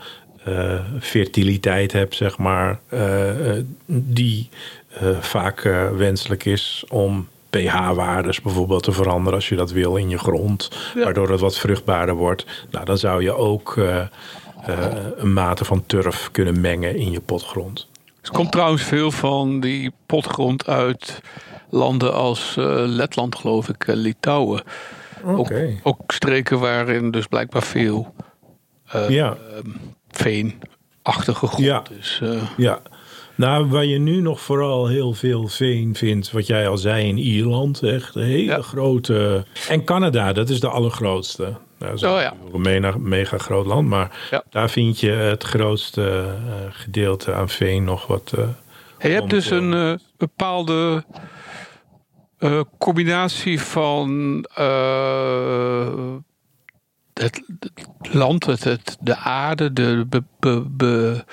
fertiliteit 0.99 1.91
hebt, 1.91 2.15
zeg 2.15 2.37
maar, 2.37 2.79
die 3.85 4.49
vaak 5.19 5.61
wenselijk 5.95 6.45
is 6.45 6.83
om 6.89 7.27
pH-waardes 7.51 8.41
bijvoorbeeld 8.41 8.83
te 8.83 8.91
veranderen 8.91 9.33
als 9.33 9.49
je 9.49 9.55
dat 9.55 9.71
wil 9.71 9.95
in 9.95 10.09
je 10.09 10.17
grond. 10.17 10.69
Ja. 10.95 11.03
Waardoor 11.03 11.29
het 11.29 11.39
wat 11.39 11.57
vruchtbaarder 11.57 12.15
wordt. 12.15 12.45
Nou, 12.71 12.85
dan 12.85 12.97
zou 12.97 13.23
je 13.23 13.33
ook 13.33 13.75
uh, 13.75 13.99
eh, 13.99 14.07
een 15.17 15.33
mate 15.33 15.65
van 15.65 15.83
turf 15.85 16.29
kunnen 16.31 16.61
mengen 16.61 16.95
in 16.95 17.11
je 17.11 17.19
potgrond. 17.21 17.89
Er 18.21 18.31
komt 18.31 18.51
trouwens 18.51 18.83
veel 18.83 19.11
van 19.11 19.59
die 19.59 19.91
potgrond 20.05 20.67
uit 20.67 21.21
landen 21.69 22.13
als 22.13 22.57
eh, 22.57 22.65
Letland, 22.85 23.35
geloof 23.35 23.69
ik, 23.69 23.87
eh, 23.87 23.95
Litouwen. 23.95 24.63
Oké. 25.23 25.79
Ook, 25.83 25.97
ook 25.97 26.11
streken 26.11 26.59
waarin 26.59 27.11
dus 27.11 27.27
blijkbaar 27.27 27.63
veel 27.63 28.13
Ja, 29.07 29.37
veenachtige 30.11 31.47
grond 31.47 31.63
Ja. 31.63 31.83
is. 31.99 32.19
eh. 32.23 32.41
ja. 32.57 32.81
Nou, 33.41 33.65
waar 33.69 33.85
je 33.85 33.97
nu 33.99 34.21
nog 34.21 34.41
vooral 34.41 34.87
heel 34.87 35.13
veel 35.13 35.47
veen 35.47 35.95
vindt, 35.95 36.31
wat 36.31 36.47
jij 36.47 36.67
al 36.67 36.77
zei 36.77 37.07
in 37.07 37.17
Ierland, 37.17 37.83
echt 37.83 38.15
een 38.15 38.21
hele 38.23 38.43
Ja. 38.51 38.61
grote. 38.61 39.45
En 39.69 39.83
Canada, 39.83 40.33
dat 40.33 40.49
is 40.49 40.59
de 40.59 40.67
allergrootste. 40.69 41.43
Nou, 41.43 41.57
dat 41.77 41.93
is 41.93 42.03
Oh, 42.03 42.19
ja. 42.21 42.33
een 42.53 42.61
mega, 42.61 42.97
mega 42.97 43.37
groot 43.37 43.65
land, 43.65 43.87
maar 43.87 44.27
Ja. 44.31 44.43
daar 44.49 44.69
vind 44.69 44.99
je 44.99 45.09
het 45.11 45.43
grootste 45.43 46.09
eh, 46.47 46.53
gedeelte 46.69 47.33
aan 47.33 47.49
veen 47.49 47.83
nog 47.83 48.07
wat. 48.07 48.33
eh, 48.37 48.43
je 48.99 49.07
hebt 49.15 49.29
dus 49.29 49.49
een 49.49 49.73
eh, 49.73 49.93
bepaalde 50.17 51.03
combinatie 52.77 53.61
van 53.61 54.09
het, 57.13 57.43
land, 58.01 58.45
het, 58.45 58.63
het, 58.63 58.97
de 58.99 59.15
aarde, 59.17 59.73
de, 59.73 60.05
be- 60.09 60.23
be- 60.39 60.65
be- 60.69 61.23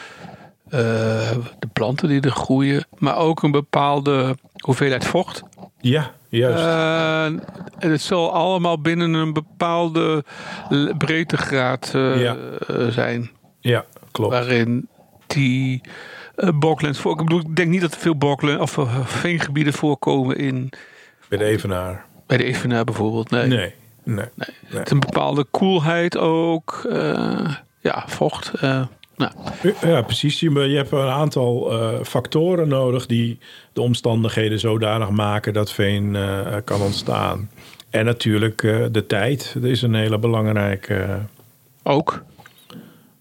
de 1.59 1.68
planten 1.79 2.09
die 2.09 2.21
er 2.21 2.31
groeien, 2.31 2.85
maar 2.99 3.17
ook 3.17 3.43
een 3.43 3.51
bepaalde 3.51 4.37
hoeveelheid 4.59 5.05
vocht. 5.05 5.43
Ja, 5.81 6.11
juist. 6.29 6.65
Eh, 6.65 7.25
en 7.25 7.91
het 7.91 8.01
zal 8.01 8.33
allemaal 8.33 8.81
binnen 8.81 9.13
een 9.15 9.33
bepaalde 9.33 10.25
breedtegraad 10.99 11.91
Ja. 11.95 12.37
eh, 12.69 12.87
zijn 12.89 13.31
ja, 13.61 13.85
klopt. 14.11 14.33
waarin 14.33 14.89
die 15.27 15.81
uh, 16.37 16.49
boklands 16.59 16.99
voor. 16.99 17.13
Ik 17.13 17.19
bedoel, 17.27 17.41
ik 17.41 17.57
denk 17.57 17.71
niet 17.71 17.81
dat 17.81 17.93
er 17.93 17.99
veel 18.01 18.17
bokland 18.17 18.61
of 18.61 18.79
veengebieden 19.05 19.73
voorkomen 19.73 20.37
in 20.37 20.71
Bij 21.29 21.39
de 21.39 21.45
Evenaar. 21.45 22.05
bij 22.27 22.37
de 22.37 22.45
Evenaar 22.45 22.85
bijvoorbeeld. 22.85 23.31
Nee. 23.31 23.47
Nee, 23.49 23.73
nee. 24.05 24.27
Het 24.67 24.87
is 24.87 24.91
een 24.93 25.01
bepaalde 25.01 25.45
koelheid 25.51 26.17
ook. 26.17 26.81
ja, 27.81 28.05
vocht. 28.07 28.53
eh, 28.55 28.83
nou, 29.19 29.33
Ja, 29.81 30.03
precies. 30.03 30.41
Je, 30.41 30.51
je 30.51 30.77
hebt 30.77 30.93
een 30.93 30.99
aantal 30.99 31.73
eh, 31.73 32.03
factoren 32.03 32.69
nodig 32.69 33.07
die 33.07 33.39
de 33.73 33.81
omstandigheden 33.81 34.59
zodanig 34.59 35.11
maken 35.11 35.53
dat 35.53 35.73
veen 35.73 36.17
eh, 36.17 36.57
kan 36.65 36.81
ontstaan. 36.81 37.51
En 37.91 38.05
natuurlijk 38.05 38.63
eh, 38.63 38.85
de 38.91 39.07
tijd. 39.07 39.53
Dat 39.55 39.71
is 39.71 39.83
een 39.83 39.95
hele 39.95 40.19
belangrijke 40.19 41.19
ook. 41.83 42.23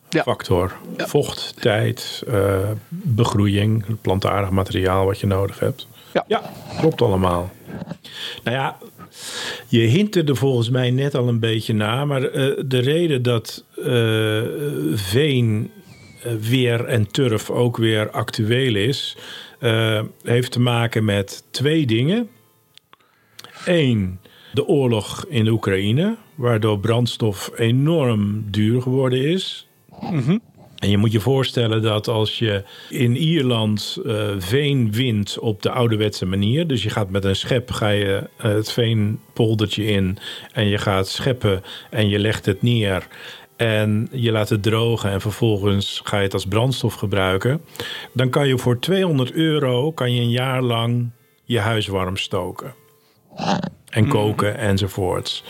Ja. 0.09 0.23
factor. 0.23 0.73
Vocht, 0.97 1.61
tijd, 1.61 2.23
begroeiing, 2.89 3.85
plantaardig 4.01 4.49
materiaal 4.49 5.05
wat 5.05 5.19
je 5.19 5.27
nodig 5.27 5.59
hebt. 5.59 5.87
Ja. 6.27 6.41
klopt 6.79 7.01
allemaal. 7.01 7.49
Nou 8.43 8.57
ja, 8.57 8.77
je 9.67 9.79
hint 9.79 10.15
er 10.15 10.35
volgens 10.35 10.69
mij 10.69 10.91
net 10.91 11.15
al 11.15 11.27
een 11.27 11.39
beetje 11.39 11.73
na, 11.73 12.05
maar 12.05 12.21
de 12.65 12.79
reden 12.79 13.21
dat 13.21 13.63
veen, 14.95 15.71
weer 16.39 16.85
en 16.85 17.11
turf 17.11 17.49
ook 17.49 17.77
weer 17.77 18.09
actueel 18.09 18.75
is, 18.75 19.17
eh, 19.59 20.01
heeft 20.23 20.51
te 20.51 20.59
maken 20.59 21.05
met 21.05 21.43
twee 21.51 21.85
dingen. 21.85 22.29
Eén, 23.65 24.19
de 24.53 24.65
oorlog 24.65 25.25
in 25.29 25.45
de 25.45 25.51
Oekraïne, 25.51 26.15
waardoor 26.35 26.79
brandstof 26.79 27.51
enorm 27.55 28.45
duur 28.51 28.81
geworden 28.81 29.21
is. 29.21 29.67
En 30.77 30.89
je 30.89 30.97
moet 30.97 31.11
je 31.11 31.19
voorstellen 31.19 31.81
dat 31.81 32.07
als 32.07 32.39
je 32.39 32.63
in 32.89 33.15
Ierland 33.15 33.97
eh, 34.05 34.29
veen 34.37 34.91
wint 34.91 35.39
op 35.39 35.61
de 35.61 35.71
ouderwetse 35.71 36.25
manier, 36.25 36.67
dus 36.67 36.83
je 36.83 36.89
gaat 36.89 37.09
met 37.09 37.25
een 37.25 37.35
schep 37.35 37.71
ga 37.71 37.89
je 37.89 38.29
eh, 38.37 38.51
het 38.51 38.71
veenpoldertje 38.71 39.85
in 39.85 40.17
en 40.51 40.67
je 40.67 40.77
gaat 40.77 41.07
scheppen 41.07 41.63
en 41.89 42.09
je 42.09 42.19
legt 42.19 42.45
het 42.45 42.61
neer 42.61 43.07
en 43.57 44.07
je 44.11 44.31
laat 44.31 44.49
het 44.49 44.63
drogen 44.63 45.11
en 45.11 45.21
vervolgens 45.21 46.01
ga 46.03 46.17
je 46.17 46.23
het 46.23 46.33
als 46.33 46.45
brandstof 46.45 46.93
gebruiken, 46.93 47.61
dan 48.13 48.29
kan 48.29 48.47
je 48.47 48.57
voor 48.57 48.79
200 48.79 49.31
euro 49.31 49.91
kan 49.91 50.13
je 50.13 50.21
een 50.21 50.29
jaar 50.29 50.61
lang 50.61 51.09
je 51.43 51.59
huis 51.59 51.87
warm 51.87 52.17
stoken. 52.17 52.73
En 53.89 54.07
koken 54.07 54.57
enzovoorts. 54.57 55.43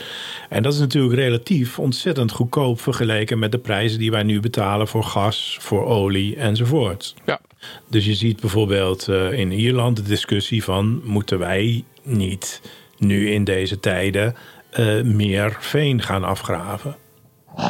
En 0.48 0.62
dat 0.62 0.72
is 0.72 0.78
natuurlijk 0.78 1.14
relatief 1.14 1.78
ontzettend 1.78 2.32
goedkoop 2.32 2.80
vergeleken 2.80 3.38
met 3.38 3.52
de 3.52 3.58
prijzen 3.58 3.98
die 3.98 4.10
wij 4.10 4.22
nu 4.22 4.40
betalen 4.40 4.88
voor 4.88 5.04
gas, 5.04 5.56
voor 5.60 5.86
olie 5.86 6.36
enzovoort. 6.36 7.14
Ja. 7.26 7.40
Dus 7.90 8.04
je 8.04 8.14
ziet 8.14 8.40
bijvoorbeeld 8.40 9.08
eh, 9.08 9.32
in 9.32 9.52
Ierland 9.52 9.96
de 9.96 10.02
discussie 10.02 10.64
van 10.64 11.00
moeten 11.04 11.38
wij 11.38 11.84
niet 12.02 12.60
nu 12.98 13.30
in 13.30 13.44
deze 13.44 13.80
tijden 13.80 14.34
eh, 14.70 15.02
meer 15.02 15.56
veen 15.60 16.02
gaan 16.02 16.24
afgraven. 16.24 16.96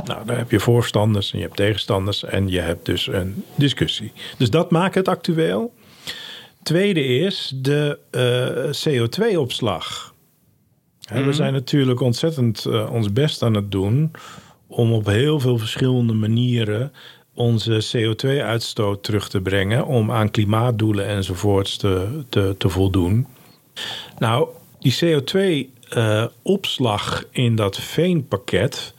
Nou, 0.05 0.27
daar 0.27 0.37
heb 0.37 0.51
je 0.51 0.61
voorstanders 0.61 1.33
en 1.33 1.39
je 1.39 1.45
hebt 1.45 1.57
tegenstanders 1.57 2.25
en 2.25 2.49
je 2.49 2.61
hebt 2.61 2.87
dus 2.87 3.07
een 3.07 3.45
discussie. 3.55 4.13
Dus 4.39 4.51
dat 4.51 4.71
maakt 4.71 4.95
het 4.95 5.09
actueel. 5.09 5.75
Tweede 6.63 7.05
is 7.05 7.53
de 7.57 7.99
eh, 8.11 8.89
CO2-opslag. 8.89 10.15
We 11.13 11.33
zijn 11.33 11.53
natuurlijk 11.53 12.01
ontzettend 12.01 12.65
eh, 12.65 12.93
ons 12.93 13.13
best 13.13 13.43
aan 13.43 13.55
het 13.55 13.71
doen 13.71 14.11
om 14.67 14.93
op 14.93 15.07
heel 15.07 15.41
veel 15.41 15.59
verschillende 15.59 16.13
manieren 16.13 16.93
onze 17.35 17.97
CO2-uitstoot 17.97 19.03
terug 19.03 19.29
te 19.29 19.41
brengen 19.41 19.87
om 19.87 20.11
aan 20.11 20.31
klimaatdoelen 20.31 21.07
enzovoorts 21.07 21.77
te, 21.77 22.23
te, 22.29 22.55
te 22.59 22.69
voldoen. 22.69 23.27
Nou, 24.19 24.49
die 24.79 24.99
CO2-opslag 25.05 27.25
in 27.31 27.57
dat 27.57 27.77
veenpakket, 27.77 28.95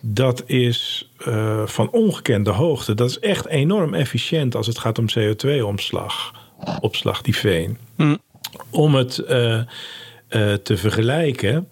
dat 0.00 0.42
is 0.46 1.10
eh, 1.18 1.66
van 1.66 1.90
ongekende 1.90 2.50
hoogte. 2.50 2.94
Dat 2.94 3.10
is 3.10 3.18
echt 3.18 3.46
enorm 3.46 3.94
efficiënt 3.94 4.54
als 4.54 4.66
het 4.66 4.78
gaat 4.78 4.98
om 4.98 5.06
CO2-opslag, 5.18 6.32
opslag 6.80 7.22
die 7.22 7.36
veen. 7.36 7.78
Om 8.70 8.94
het 8.94 9.18
eh, 9.18 9.58
eh, 9.58 9.66
te 10.52 10.76
vergelijken, 10.76 11.68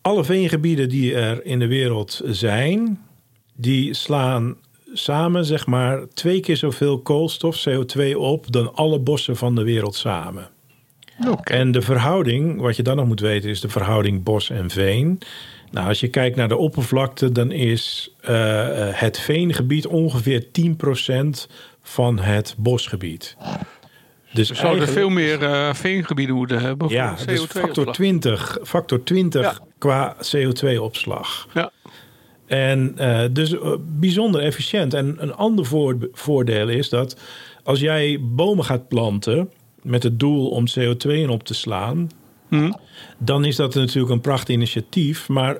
alle 0.00 0.24
veengebieden 0.24 0.88
die 0.88 1.14
er 1.14 1.44
in 1.44 1.58
de 1.58 1.66
wereld 1.66 2.20
zijn, 2.24 3.00
die 3.54 3.94
slaan 3.94 4.56
samen 4.92 5.44
zeg 5.44 5.66
maar 5.66 6.08
twee 6.08 6.40
keer 6.40 6.56
zoveel 6.56 7.00
koolstof, 7.00 7.68
CO2 7.68 8.16
op 8.16 8.52
dan 8.52 8.74
alle 8.74 8.98
bossen 8.98 9.36
van 9.36 9.54
de 9.54 9.62
wereld 9.62 9.94
samen. 9.94 10.50
En 11.42 11.72
de 11.72 11.82
verhouding, 11.82 12.60
wat 12.60 12.76
je 12.76 12.82
dan 12.82 12.96
nog 12.96 13.06
moet 13.06 13.20
weten, 13.20 13.50
is 13.50 13.60
de 13.60 13.68
verhouding 13.68 14.22
bos 14.22 14.50
en 14.50 14.70
veen. 14.70 15.18
Nou, 15.70 15.88
als 15.88 16.00
je 16.00 16.08
kijkt 16.08 16.36
naar 16.36 16.48
de 16.48 16.56
oppervlakte, 16.56 17.32
dan 17.32 17.52
is 17.52 18.14
eh, 18.20 18.66
het 18.90 19.18
veengebied 19.20 19.86
ongeveer 19.86 20.46
10% 20.52 21.46
van 21.82 22.18
het 22.18 22.54
bosgebied. 22.58 23.36
Dus 24.32 24.48
We 24.48 24.54
zouden 24.54 24.84
eigenlijk- 24.86 25.06
veel 25.06 25.08
meer 25.24 25.42
eh, 25.42 25.74
veengebieden 25.74 26.36
moeten 26.36 26.60
hebben. 26.60 26.86
voor 26.88 26.96
ja, 26.96 27.14
de 27.14 27.24
dus 27.24 27.40
factor 27.40 27.68
CO2-opslag. 27.68 27.94
20, 27.94 28.58
factor 28.62 29.02
20 29.04 29.42
Ja. 29.42 29.58
qua 29.78 30.16
CO2-opslag. 30.36 31.46
Ja. 31.54 31.70
En 32.46 32.92
eh, 32.96 33.24
dus 33.32 33.54
bijzonder 33.80 34.40
efficiënt. 34.40 34.94
En 34.94 35.16
een 35.18 35.34
ander 35.34 35.64
voor, 35.66 36.08
voordeel 36.12 36.68
is 36.68 36.88
dat 36.88 37.20
als 37.62 37.80
jij 37.80 38.18
bomen 38.20 38.64
gaat 38.64 38.88
planten 38.88 39.50
met 39.86 40.02
het 40.02 40.18
doel 40.18 40.48
om 40.48 40.64
CO2 40.78 41.10
in 41.10 41.30
op 41.30 41.44
te 41.44 41.54
slaan, 41.54 42.10
dan 43.18 43.44
is 43.44 43.56
dat 43.56 43.74
natuurlijk 43.74 44.12
een 44.12 44.20
prachtig 44.20 44.54
initiatief. 44.54 45.28
Maar 45.28 45.58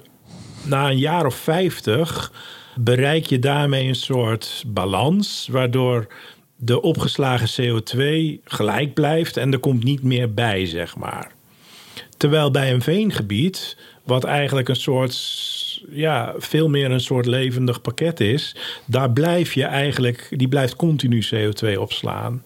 na 0.64 0.90
een 0.90 0.98
jaar 0.98 1.26
of 1.26 1.34
50 1.34 2.32
bereik 2.76 3.26
je 3.26 3.38
daarmee 3.38 3.88
een 3.88 3.94
soort 3.94 4.64
balans, 4.66 5.48
waardoor 5.50 6.06
de 6.56 6.82
opgeslagen 6.82 7.62
CO2 7.62 8.00
gelijk 8.44 8.94
blijft 8.94 9.36
en 9.36 9.52
er 9.52 9.58
komt 9.58 9.84
niet 9.84 10.02
meer 10.02 10.34
bij, 10.34 10.66
zeg 10.66 10.96
maar. 10.96 11.32
Terwijl 12.16 12.50
bij 12.50 12.72
een 12.72 12.82
veengebied, 12.82 13.76
wat 14.04 14.24
eigenlijk 14.24 14.68
een 14.68 14.76
soort, 14.76 15.16
ja, 15.90 16.34
veel 16.38 16.68
meer 16.68 16.90
een 16.90 17.00
soort 17.00 17.26
levendig 17.26 17.80
pakket 17.80 18.20
is, 18.20 18.56
daar 18.86 19.10
blijf 19.10 19.52
je 19.52 19.64
eigenlijk, 19.64 20.28
die 20.30 20.48
blijft 20.48 20.76
continu 20.76 21.24
CO2 21.34 21.78
opslaan. 21.78 22.42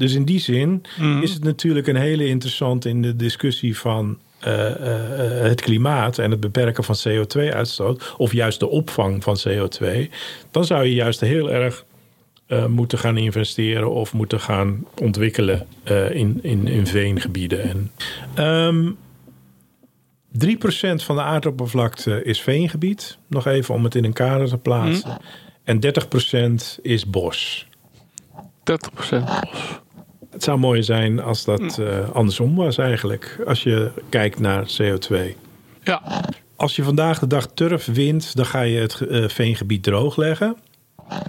Dus 0.00 0.14
in 0.14 0.24
die 0.24 0.40
zin 0.40 0.82
is 1.22 1.32
het 1.32 1.44
natuurlijk 1.44 1.86
een 1.86 1.96
hele 1.96 2.26
interessant 2.26 2.84
in 2.84 3.02
de 3.02 3.16
discussie 3.16 3.78
van 3.78 4.18
eh, 4.38 4.70
eh, 4.70 5.42
het 5.42 5.60
klimaat 5.60 6.18
en 6.18 6.30
het 6.30 6.40
beperken 6.40 6.84
van 6.84 6.96
CO2-uitstoot, 7.08 8.14
of 8.16 8.32
juist 8.32 8.60
de 8.60 8.68
opvang 8.68 9.22
van 9.22 9.38
CO2. 9.48 10.10
Dan 10.50 10.64
zou 10.64 10.84
je 10.84 10.94
juist 10.94 11.20
heel 11.20 11.50
erg 11.50 11.84
eh, 12.46 12.66
moeten 12.66 12.98
gaan 12.98 13.16
investeren 13.16 13.90
of 13.90 14.12
moeten 14.12 14.40
gaan 14.40 14.84
ontwikkelen 15.00 15.66
eh, 15.82 16.14
in, 16.14 16.38
in, 16.42 16.66
in 16.66 16.86
veengebieden. 16.86 17.62
En, 17.62 17.90
ehm 18.34 18.90
3% 20.32 21.04
van 21.04 21.16
de 21.16 21.22
aardoppervlakte 21.22 22.24
is 22.24 22.40
veengebied. 22.40 23.18
Nog 23.26 23.46
even 23.46 23.74
om 23.74 23.84
het 23.84 23.94
in 23.94 24.04
een 24.04 24.12
kader 24.12 24.48
te 24.48 24.58
plaatsen. 24.58 25.18
En 25.64 25.80
30% 26.78 26.80
is 26.82 27.06
bos. 27.10 27.68
30% 28.36 28.74
bos. 29.10 29.80
Het 30.40 30.48
zou 30.48 30.60
mooi 30.60 30.82
zijn 30.82 31.20
als 31.20 31.44
dat 31.44 31.78
eh, 31.78 32.10
andersom 32.10 32.56
was 32.56 32.78
eigenlijk. 32.78 33.42
Als 33.46 33.62
je 33.62 33.90
kijkt 34.08 34.38
naar 34.38 34.70
CO2. 34.82 35.16
Ja, 35.82 36.24
Als 36.56 36.76
je 36.76 36.82
vandaag 36.82 37.18
de 37.18 37.26
dag 37.26 37.46
turf 37.54 37.84
wint, 37.84 38.36
dan 38.36 38.46
ga 38.46 38.60
je 38.60 38.78
het 38.78 39.00
eh, 39.00 39.28
veengebied 39.28 39.82
droogleggen. 39.82 40.56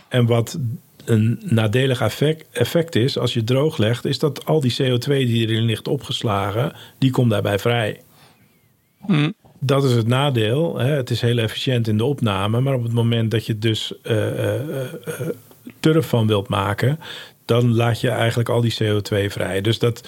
En 0.08 0.26
wat 0.26 0.60
een 1.06 1.40
nadelig 1.44 2.02
effect, 2.02 2.48
effect 2.52 2.96
is 2.96 3.18
als 3.18 3.34
je 3.34 3.40
het 3.40 3.48
drooglegt, 3.48 4.06
is 4.06 4.20
dat 4.20 4.46
al 4.46 4.60
die 4.60 4.76
CO2 4.82 5.08
die 5.08 5.48
erin 5.48 5.66
ligt 5.66 5.88
opgeslagen, 5.88 6.74
die 6.98 7.12
komt 7.12 7.30
daarbij 7.30 7.60
vrij. 7.60 8.02
Mm. 9.08 9.34
Dat 9.60 9.84
is 9.84 9.94
het 9.94 10.08
nadeel. 10.08 10.78
Hè. 10.78 10.92
Het 10.92 11.10
is 11.10 11.22
heel 11.22 11.38
efficiënt 11.38 11.88
in 11.88 11.98
de 11.98 12.06
opname, 12.06 12.60
maar 12.60 12.74
op 12.74 12.84
het 12.84 12.94
moment 12.94 13.32
dat 13.32 13.46
je 13.46 13.58
dus 13.58 14.02
eh, 14.02 14.16
turf 15.80 16.08
van 16.08 16.28
wilt 16.28 16.48
maken, 16.48 17.00
dan 17.52 17.76
laat 17.76 18.02
je 18.02 18.10
eigenlijk 18.10 18.50
al 18.50 18.62
die 18.62 18.76
CO2 18.84 19.26
vrij. 19.26 19.62
Dus 19.62 19.80
dat 19.80 20.08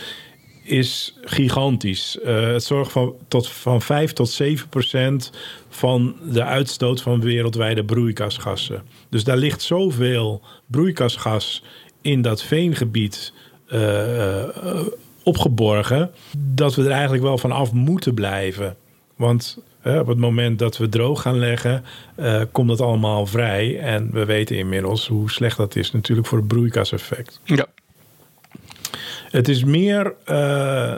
is 0.64 1.18
gigantisch. 1.22 2.20
Eh, 2.20 2.48
het 2.48 2.64
zorgt 2.64 2.92
van, 2.92 3.14
tot, 3.28 3.50
van 3.50 3.82
5 3.82 4.14
tot 4.14 4.30
7 4.30 4.70
procent 4.70 5.32
van 5.70 6.16
de 6.32 6.44
uitstoot 6.44 7.02
van 7.02 7.22
wereldwijde 7.22 7.86
broeikasgassen. 7.86 8.84
Dus 9.10 9.24
daar 9.24 9.38
ligt 9.38 9.62
zoveel 9.62 10.42
broeikasgas 10.66 11.64
in 12.02 12.22
dat 12.22 12.44
veengebied 12.44 13.34
eh, 13.68 14.44
eh, 14.44 14.86
opgeborgen, 15.24 16.12
dat 16.38 16.76
we 16.76 16.84
er 16.84 16.92
eigenlijk 16.92 17.24
wel 17.24 17.38
van 17.38 17.52
af 17.52 17.72
moeten 17.72 18.14
blijven. 18.14 18.76
Want 19.16 19.58
op 19.86 20.08
het 20.08 20.18
moment 20.18 20.60
dat 20.60 20.78
we 20.78 20.90
droog 20.90 21.22
gaan 21.22 21.40
leggen, 21.40 21.84
eh, 22.16 22.42
komt 22.52 22.68
dat 22.70 22.82
allemaal 22.82 23.26
vrij. 23.26 23.80
En 23.80 24.10
we 24.12 24.26
weten 24.26 24.58
inmiddels 24.58 25.08
hoe 25.08 25.32
slecht 25.32 25.58
dat 25.58 25.76
is 25.76 25.92
natuurlijk 25.92 26.28
voor 26.28 26.38
het 26.38 26.48
broeikaseffect. 26.48 27.40
ja. 27.44 27.66
Het 29.30 29.48
is 29.50 29.64
meer 29.64 30.14
eh, 30.26 30.96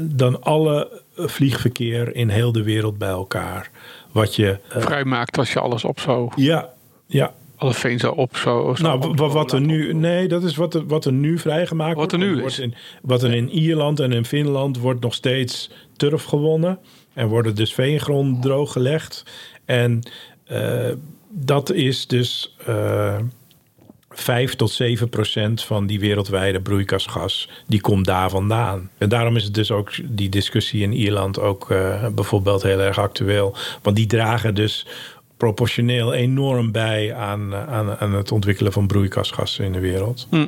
dan 0.00 0.42
alle 0.42 1.02
vliegverkeer 1.16 2.14
in 2.14 2.28
heel 2.28 2.52
de 2.52 2.62
wereld 2.62 2.98
bij 2.98 3.08
elkaar. 3.08 3.70
Wat 4.12 4.36
je. 4.36 4.58
eh, 4.68 4.80
vrijmaakt 4.82 5.38
als 5.38 5.52
je 5.52 5.60
alles 5.60 5.84
op 5.84 6.00
zou, 6.00 6.30
ja, 6.36 6.68
ja. 7.06 7.34
alle 7.56 7.74
veen 7.74 7.98
zou 7.98 8.16
op 8.16 8.36
zou 8.36 8.76
Nou, 8.82 9.08
op- 9.08 9.18
wat 9.32 9.52
er 9.52 9.60
nu. 9.60 9.92
Nee, 9.94 10.28
dat 10.28 10.42
is 10.42 10.56
wat 10.56 10.74
er, 10.74 10.86
wat 10.86 11.04
er 11.04 11.12
nu 11.12 11.38
vrijgemaakt 11.38 11.96
Wat 11.96 12.12
er 12.12 12.18
wordt. 12.18 12.32
nu 12.34 12.40
wordt 12.40 12.58
is. 12.58 12.64
In, 12.64 12.74
wat 13.02 13.22
er 13.22 13.34
in 13.34 13.50
Ierland 13.50 14.00
en 14.00 14.12
in 14.12 14.24
Finland 14.24 14.78
wordt 14.78 15.00
nog 15.00 15.14
steeds 15.14 15.70
turf 15.96 16.24
gewonnen. 16.24 16.78
En 17.18 17.28
worden 17.28 17.54
dus 17.54 17.74
veengrond 17.74 18.42
drooggelegd. 18.42 19.24
En 19.64 20.02
eh, 20.44 20.90
dat 21.30 21.72
is 21.72 22.06
dus. 22.06 22.54
eh 22.66 23.18
5 24.10 24.54
tot 24.54 24.70
7 24.70 25.08
procent 25.08 25.62
van 25.62 25.86
die 25.86 26.00
wereldwijde 26.00 26.60
broeikasgas, 26.60 27.48
die 27.66 27.80
komt 27.80 28.04
daar 28.04 28.30
vandaan. 28.30 28.90
En 28.98 29.08
daarom 29.08 29.36
is 29.36 29.44
het 29.44 29.54
dus 29.54 29.70
ook 29.70 29.90
die 30.04 30.28
discussie 30.28 30.82
in 30.82 30.92
Ierland 30.92 31.38
ook 31.38 31.70
eh, 31.70 32.06
bijvoorbeeld 32.08 32.62
heel 32.62 32.80
erg 32.80 32.98
actueel. 32.98 33.56
Want 33.82 33.96
die 33.96 34.06
dragen 34.06 34.54
dus 34.54 34.86
proportioneel 35.36 36.12
enorm 36.12 36.72
bij 36.72 37.14
aan, 37.14 37.54
aan, 37.54 37.96
aan 37.96 38.14
het 38.14 38.32
ontwikkelen 38.32 38.72
van 38.72 38.86
broeikasgassen 38.86 39.64
in 39.64 39.72
de 39.72 39.80
wereld. 39.80 40.26
Hm. 40.30 40.46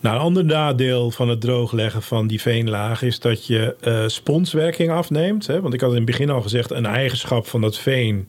Nou, 0.00 0.16
een 0.16 0.22
ander 0.22 0.44
nadeel 0.44 1.10
van 1.10 1.28
het 1.28 1.40
droogleggen 1.40 2.02
van 2.02 2.26
die 2.26 2.40
veenlaag 2.40 3.02
is 3.02 3.20
dat 3.20 3.46
je 3.46 3.76
eh, 3.80 4.04
sponswerking 4.06 4.90
afneemt. 4.90 5.46
Hè? 5.46 5.60
Want 5.60 5.74
ik 5.74 5.80
had 5.80 5.90
in 5.90 5.96
het 5.96 6.04
begin 6.04 6.30
al 6.30 6.42
gezegd, 6.42 6.70
een 6.70 6.86
eigenschap 6.86 7.46
van 7.46 7.60
dat 7.60 7.78
veen 7.78 8.26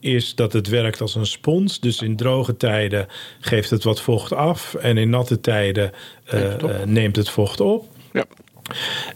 is 0.00 0.34
dat 0.34 0.52
het 0.52 0.68
werkt 0.68 1.00
als 1.00 1.14
een 1.14 1.26
spons. 1.26 1.80
Dus 1.80 2.02
in 2.02 2.16
droge 2.16 2.56
tijden 2.56 3.06
geeft 3.40 3.70
het 3.70 3.84
wat 3.84 4.00
vocht 4.00 4.32
af 4.32 4.74
en 4.74 4.96
in 4.98 5.10
natte 5.10 5.40
tijden 5.40 5.92
eh, 6.24 6.40
Neemt 6.40 6.52
het 6.52 6.62
op. 6.62 6.70
eh, 6.70 6.86
neemt 6.86 7.16
het 7.16 7.28
vocht 7.28 7.60
op. 7.60 7.86
Ja. 8.12 8.24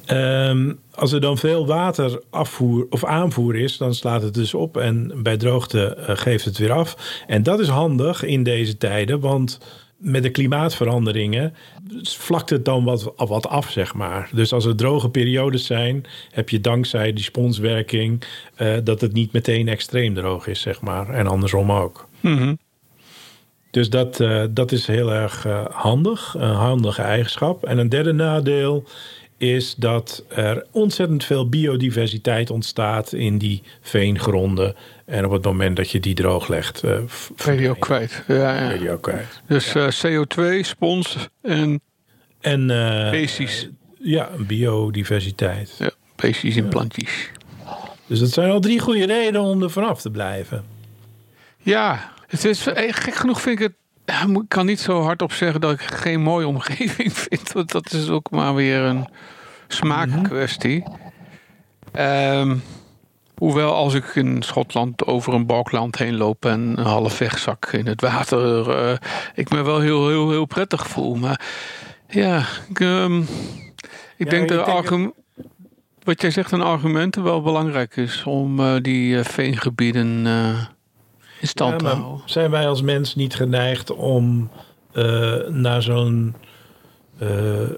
Ehm, 0.06 0.72
als 0.94 1.12
er 1.12 1.20
dan 1.20 1.38
veel 1.38 1.66
water 1.66 2.20
afvoer 2.30 2.86
of 2.90 3.04
aanvoer 3.04 3.56
is, 3.56 3.76
dan 3.76 3.94
slaat 3.94 4.22
het 4.22 4.34
dus 4.34 4.54
op 4.54 4.76
en 4.76 5.12
bij 5.22 5.36
droogte 5.36 5.96
geeft 5.98 6.44
het 6.44 6.58
weer 6.58 6.72
af. 6.72 7.22
En 7.26 7.42
dat 7.42 7.60
is 7.60 7.68
handig 7.68 8.22
in 8.22 8.42
deze 8.42 8.76
tijden, 8.76 9.20
want 9.20 9.58
met 10.04 10.22
de 10.22 10.30
klimaatveranderingen 10.30 11.54
vlakt 12.02 12.50
het 12.50 12.64
dan 12.64 12.84
wat, 12.84 13.12
wat 13.16 13.48
af, 13.48 13.70
zeg 13.70 13.94
maar. 13.94 14.30
Dus 14.32 14.52
als 14.52 14.64
er 14.64 14.76
droge 14.76 15.08
periodes 15.08 15.66
zijn, 15.66 16.04
heb 16.30 16.48
je 16.48 16.60
dankzij 16.60 17.12
die 17.12 17.24
sponswerking 17.24 18.24
eh, 18.54 18.76
dat 18.84 19.00
het 19.00 19.12
niet 19.12 19.32
meteen 19.32 19.68
extreem 19.68 20.14
droog 20.14 20.46
is, 20.46 20.60
zeg 20.60 20.80
maar. 20.80 21.08
En 21.08 21.26
andersom 21.26 21.72
ook. 21.72 22.08
Mhm. 22.20 22.54
Dus 23.70 23.90
dat, 23.90 24.20
eh, 24.20 24.44
dat 24.50 24.72
is 24.72 24.86
heel 24.86 25.12
erg 25.12 25.46
eh, 25.46 25.64
handig, 25.70 26.34
een 26.38 26.54
handige 26.54 27.02
eigenschap. 27.02 27.64
En 27.64 27.78
een 27.78 27.88
derde 27.88 28.12
nadeel 28.12 28.84
is 29.36 29.74
dat 29.74 30.24
er 30.28 30.66
ontzettend 30.70 31.24
veel 31.24 31.48
biodiversiteit 31.48 32.50
ontstaat 32.50 33.12
in 33.12 33.38
die 33.38 33.62
veengronden. 33.80 34.74
En 35.04 35.24
op 35.24 35.30
het 35.30 35.44
moment 35.44 35.76
dat 35.76 35.90
je 35.90 36.00
die 36.00 36.14
drooglegt, 36.14 36.82
eh 36.82 36.98
v- 37.06 37.28
Ben 37.44 37.60
je 37.60 37.70
ook 37.70 37.80
kwijt. 37.80 38.22
Ja, 38.28 38.34
ja. 38.60 38.70
je 38.70 38.78
die 38.78 38.90
ook 38.90 39.02
kwijt. 39.02 39.42
Dus 39.46 39.74
eh, 39.74 39.88
CO2, 39.88 40.60
spons 40.60 41.16
en 41.42 41.80
En 42.40 42.70
eh, 42.70 43.08
Species. 43.08 43.68
ja, 43.98 44.28
biodiversiteit. 44.38 45.74
ja, 45.78 45.90
beestjes 46.16 46.56
en 46.56 46.68
plantjes. 46.68 47.30
Dus 48.06 48.18
dat 48.18 48.30
zijn 48.30 48.50
al 48.50 48.60
drie 48.60 48.78
goede 48.80 49.06
redenen 49.06 49.40
om 49.40 49.62
er 49.62 49.70
vanaf 49.70 50.00
te 50.00 50.10
blijven. 50.10 50.64
Ja, 51.58 52.12
het 52.26 52.44
is 52.44 52.66
eh, 52.66 52.92
gek 52.94 53.14
genoeg 53.14 53.40
vind 53.40 53.60
ik 53.60 53.66
het. 53.66 53.74
Ik 54.22 54.44
kan 54.48 54.66
niet 54.66 54.80
zo 54.80 55.02
hardop 55.02 55.32
zeggen 55.32 55.60
dat 55.60 55.72
ik 55.72 55.80
geen 55.80 56.20
mooie 56.22 56.46
omgeving 56.46 57.12
vind. 57.28 57.52
Want 57.52 57.72
dat 57.72 57.92
is 57.92 58.08
ook 58.08 58.30
maar 58.30 58.54
weer 58.54 58.80
een 58.80 59.06
smaakkwestie. 59.68 60.84
Ehm, 61.92 62.56
hoewel 63.36 63.74
als 63.74 63.94
ik 63.94 64.04
in 64.14 64.42
Schotland 64.42 65.06
over 65.06 65.34
een 65.34 65.46
balkland 65.46 65.98
heen 65.98 66.16
loop 66.16 66.44
en 66.44 66.60
een 66.76 66.84
half 66.84 67.18
wegzak 67.18 67.66
in 67.66 67.86
het 67.86 68.00
water, 68.00 68.70
eh, 68.70 68.96
ik 69.34 69.50
me 69.50 69.62
wel 69.62 69.80
heel, 69.80 70.08
heel, 70.08 70.30
heel 70.30 70.44
prettig 70.46 70.86
voel. 70.86 71.14
Maar 71.14 71.40
ja, 72.08 72.44
ik, 72.68 72.80
ehm, 72.80 73.20
ik 73.20 73.26
Ja, 74.16 74.30
denk 74.30 74.48
dat 74.48 74.66
argum- 74.66 75.14
wat 76.02 76.20
jij 76.20 76.30
zegt, 76.30 76.52
een 76.52 76.62
argument 76.62 77.14
wel 77.16 77.42
belangrijk 77.42 77.96
is 77.96 78.22
om 78.24 78.60
eh, 78.60 78.74
die 78.82 79.18
eh, 79.18 79.24
veengebieden 79.24 80.26
in 81.40 81.48
stand 81.48 81.70
Ja, 81.72 81.76
te 81.78 81.84
maar 81.84 81.94
houden. 81.94 82.22
zijn 82.24 82.50
wij 82.50 82.68
als 82.68 82.82
mens 82.82 83.14
niet 83.14 83.34
geneigd 83.34 83.90
om 83.90 84.50
eh, 84.92 85.32
naar 85.48 85.82
zo'n 85.82 86.34
eh, 87.18 87.28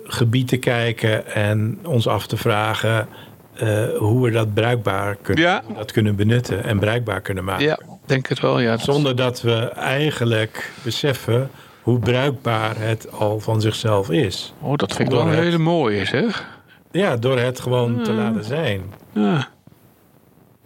gebied 0.05 0.49
te 0.49 0.57
kijken 0.57 1.27
en 1.35 1.79
ons 1.85 2.09
af 2.09 2.27
te 2.27 2.37
vragen 2.37 3.09
eh, 3.55 3.85
hoe 3.99 4.25
we 4.25 4.31
dat 4.31 4.55
bruikbaar 4.55 5.16
kunnen, 5.23 5.45
Ja. 5.45 5.62
dat 5.75 5.92
kunnen 5.92 6.16
benutten 6.16 6.64
en 6.64 6.79
bruikbaar 6.79 7.21
kunnen 7.21 7.45
maken? 7.45 7.64
Ja, 7.64 7.79
denk 8.07 8.27
het 8.29 8.40
wel. 8.40 8.59
Ja, 8.61 8.71
Dat- 8.71 8.81
Zonder 8.81 9.16
dat 9.16 9.42
we 9.42 9.55
eigenlijk 9.69 10.73
beseffen 10.85 11.51
hoe 11.83 11.99
bruikbaar 11.99 12.75
het 12.79 13.12
al 13.12 13.40
van 13.40 13.61
zichzelf 13.61 14.11
is. 14.11 14.53
Oh, 14.61 14.77
dat 14.77 14.92
vind 14.92 15.09
ik 15.09 15.14
wel 15.14 15.27
een 15.27 15.35
hele 15.35 15.59
mooie, 15.59 16.05
zeg. 16.05 16.47
Ja, 16.90 17.16
door 17.16 17.38
het 17.38 17.61
gewoon 17.61 18.03
te 18.03 18.12
laten 18.12 18.45
zijn. 18.45 18.83
Ja. 19.12 19.49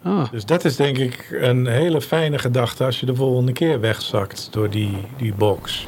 Ah, 0.02 0.30
Dus 0.30 0.44
dat 0.44 0.64
is 0.64 0.76
denk 0.76 0.98
ik 0.98 1.28
een 1.30 1.66
hele 1.66 2.00
fijne 2.00 2.38
gedachte 2.38 2.84
als 2.84 3.00
je 3.00 3.06
de 3.06 3.14
volgende 3.14 3.52
keer 3.52 3.80
wegzakt 3.80 4.48
door 4.52 4.70
die, 4.70 4.96
die 5.16 5.34
box. 5.34 5.86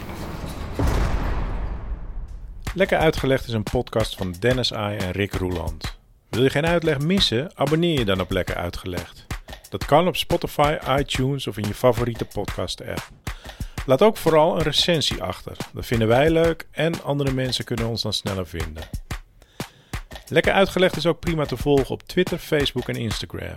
Lekker 2.75 2.99
uitgelegd 2.99 3.47
is 3.47 3.53
een 3.53 3.63
podcast 3.63 4.17
van 4.17 4.35
Dennis 4.39 4.73
Ai 4.75 4.97
en 4.97 5.11
Rick 5.11 5.33
Roeland. 5.33 5.99
Wil 6.29 6.43
je 6.43 6.51
geen 6.51 6.67
uitleg 6.67 6.99
missen? 6.99 7.51
Abonneer 7.55 7.99
je 7.99 8.05
dan 8.05 8.21
op 8.21 8.31
Lekker 8.31 8.55
Uitgelegd. 8.57 9.27
Dat 9.69 9.85
kan 9.85 10.07
op 10.07 10.17
Spotify, 10.17 10.77
iTunes 10.99 11.47
of 11.47 11.57
in 11.57 11.67
je 11.67 11.75
favoriete 11.75 12.25
podcast 12.25 12.81
app. 12.81 13.09
Laat 13.87 14.03
ook 14.03 14.17
vooral 14.17 14.57
een 14.57 14.63
recensie 14.63 15.23
achter. 15.23 15.57
Dat 15.75 15.87
vinden 15.87 16.09
wij 16.09 16.31
leuk 16.31 16.67
en 16.71 17.03
andere 17.03 17.33
mensen 17.33 17.65
kunnen 17.65 17.87
ons 17.87 18.03
dan 18.03 18.13
sneller 18.13 18.47
vinden. 18.47 18.83
Lekker 20.29 20.53
Uitgelegd 20.53 20.97
is 20.97 21.07
ook 21.07 21.21
prima 21.21 21.45
te 21.45 21.57
volgen 21.57 21.91
op 21.91 22.03
Twitter, 22.03 22.39
Facebook 22.39 22.89
en 22.89 22.97
Instagram. 22.97 23.57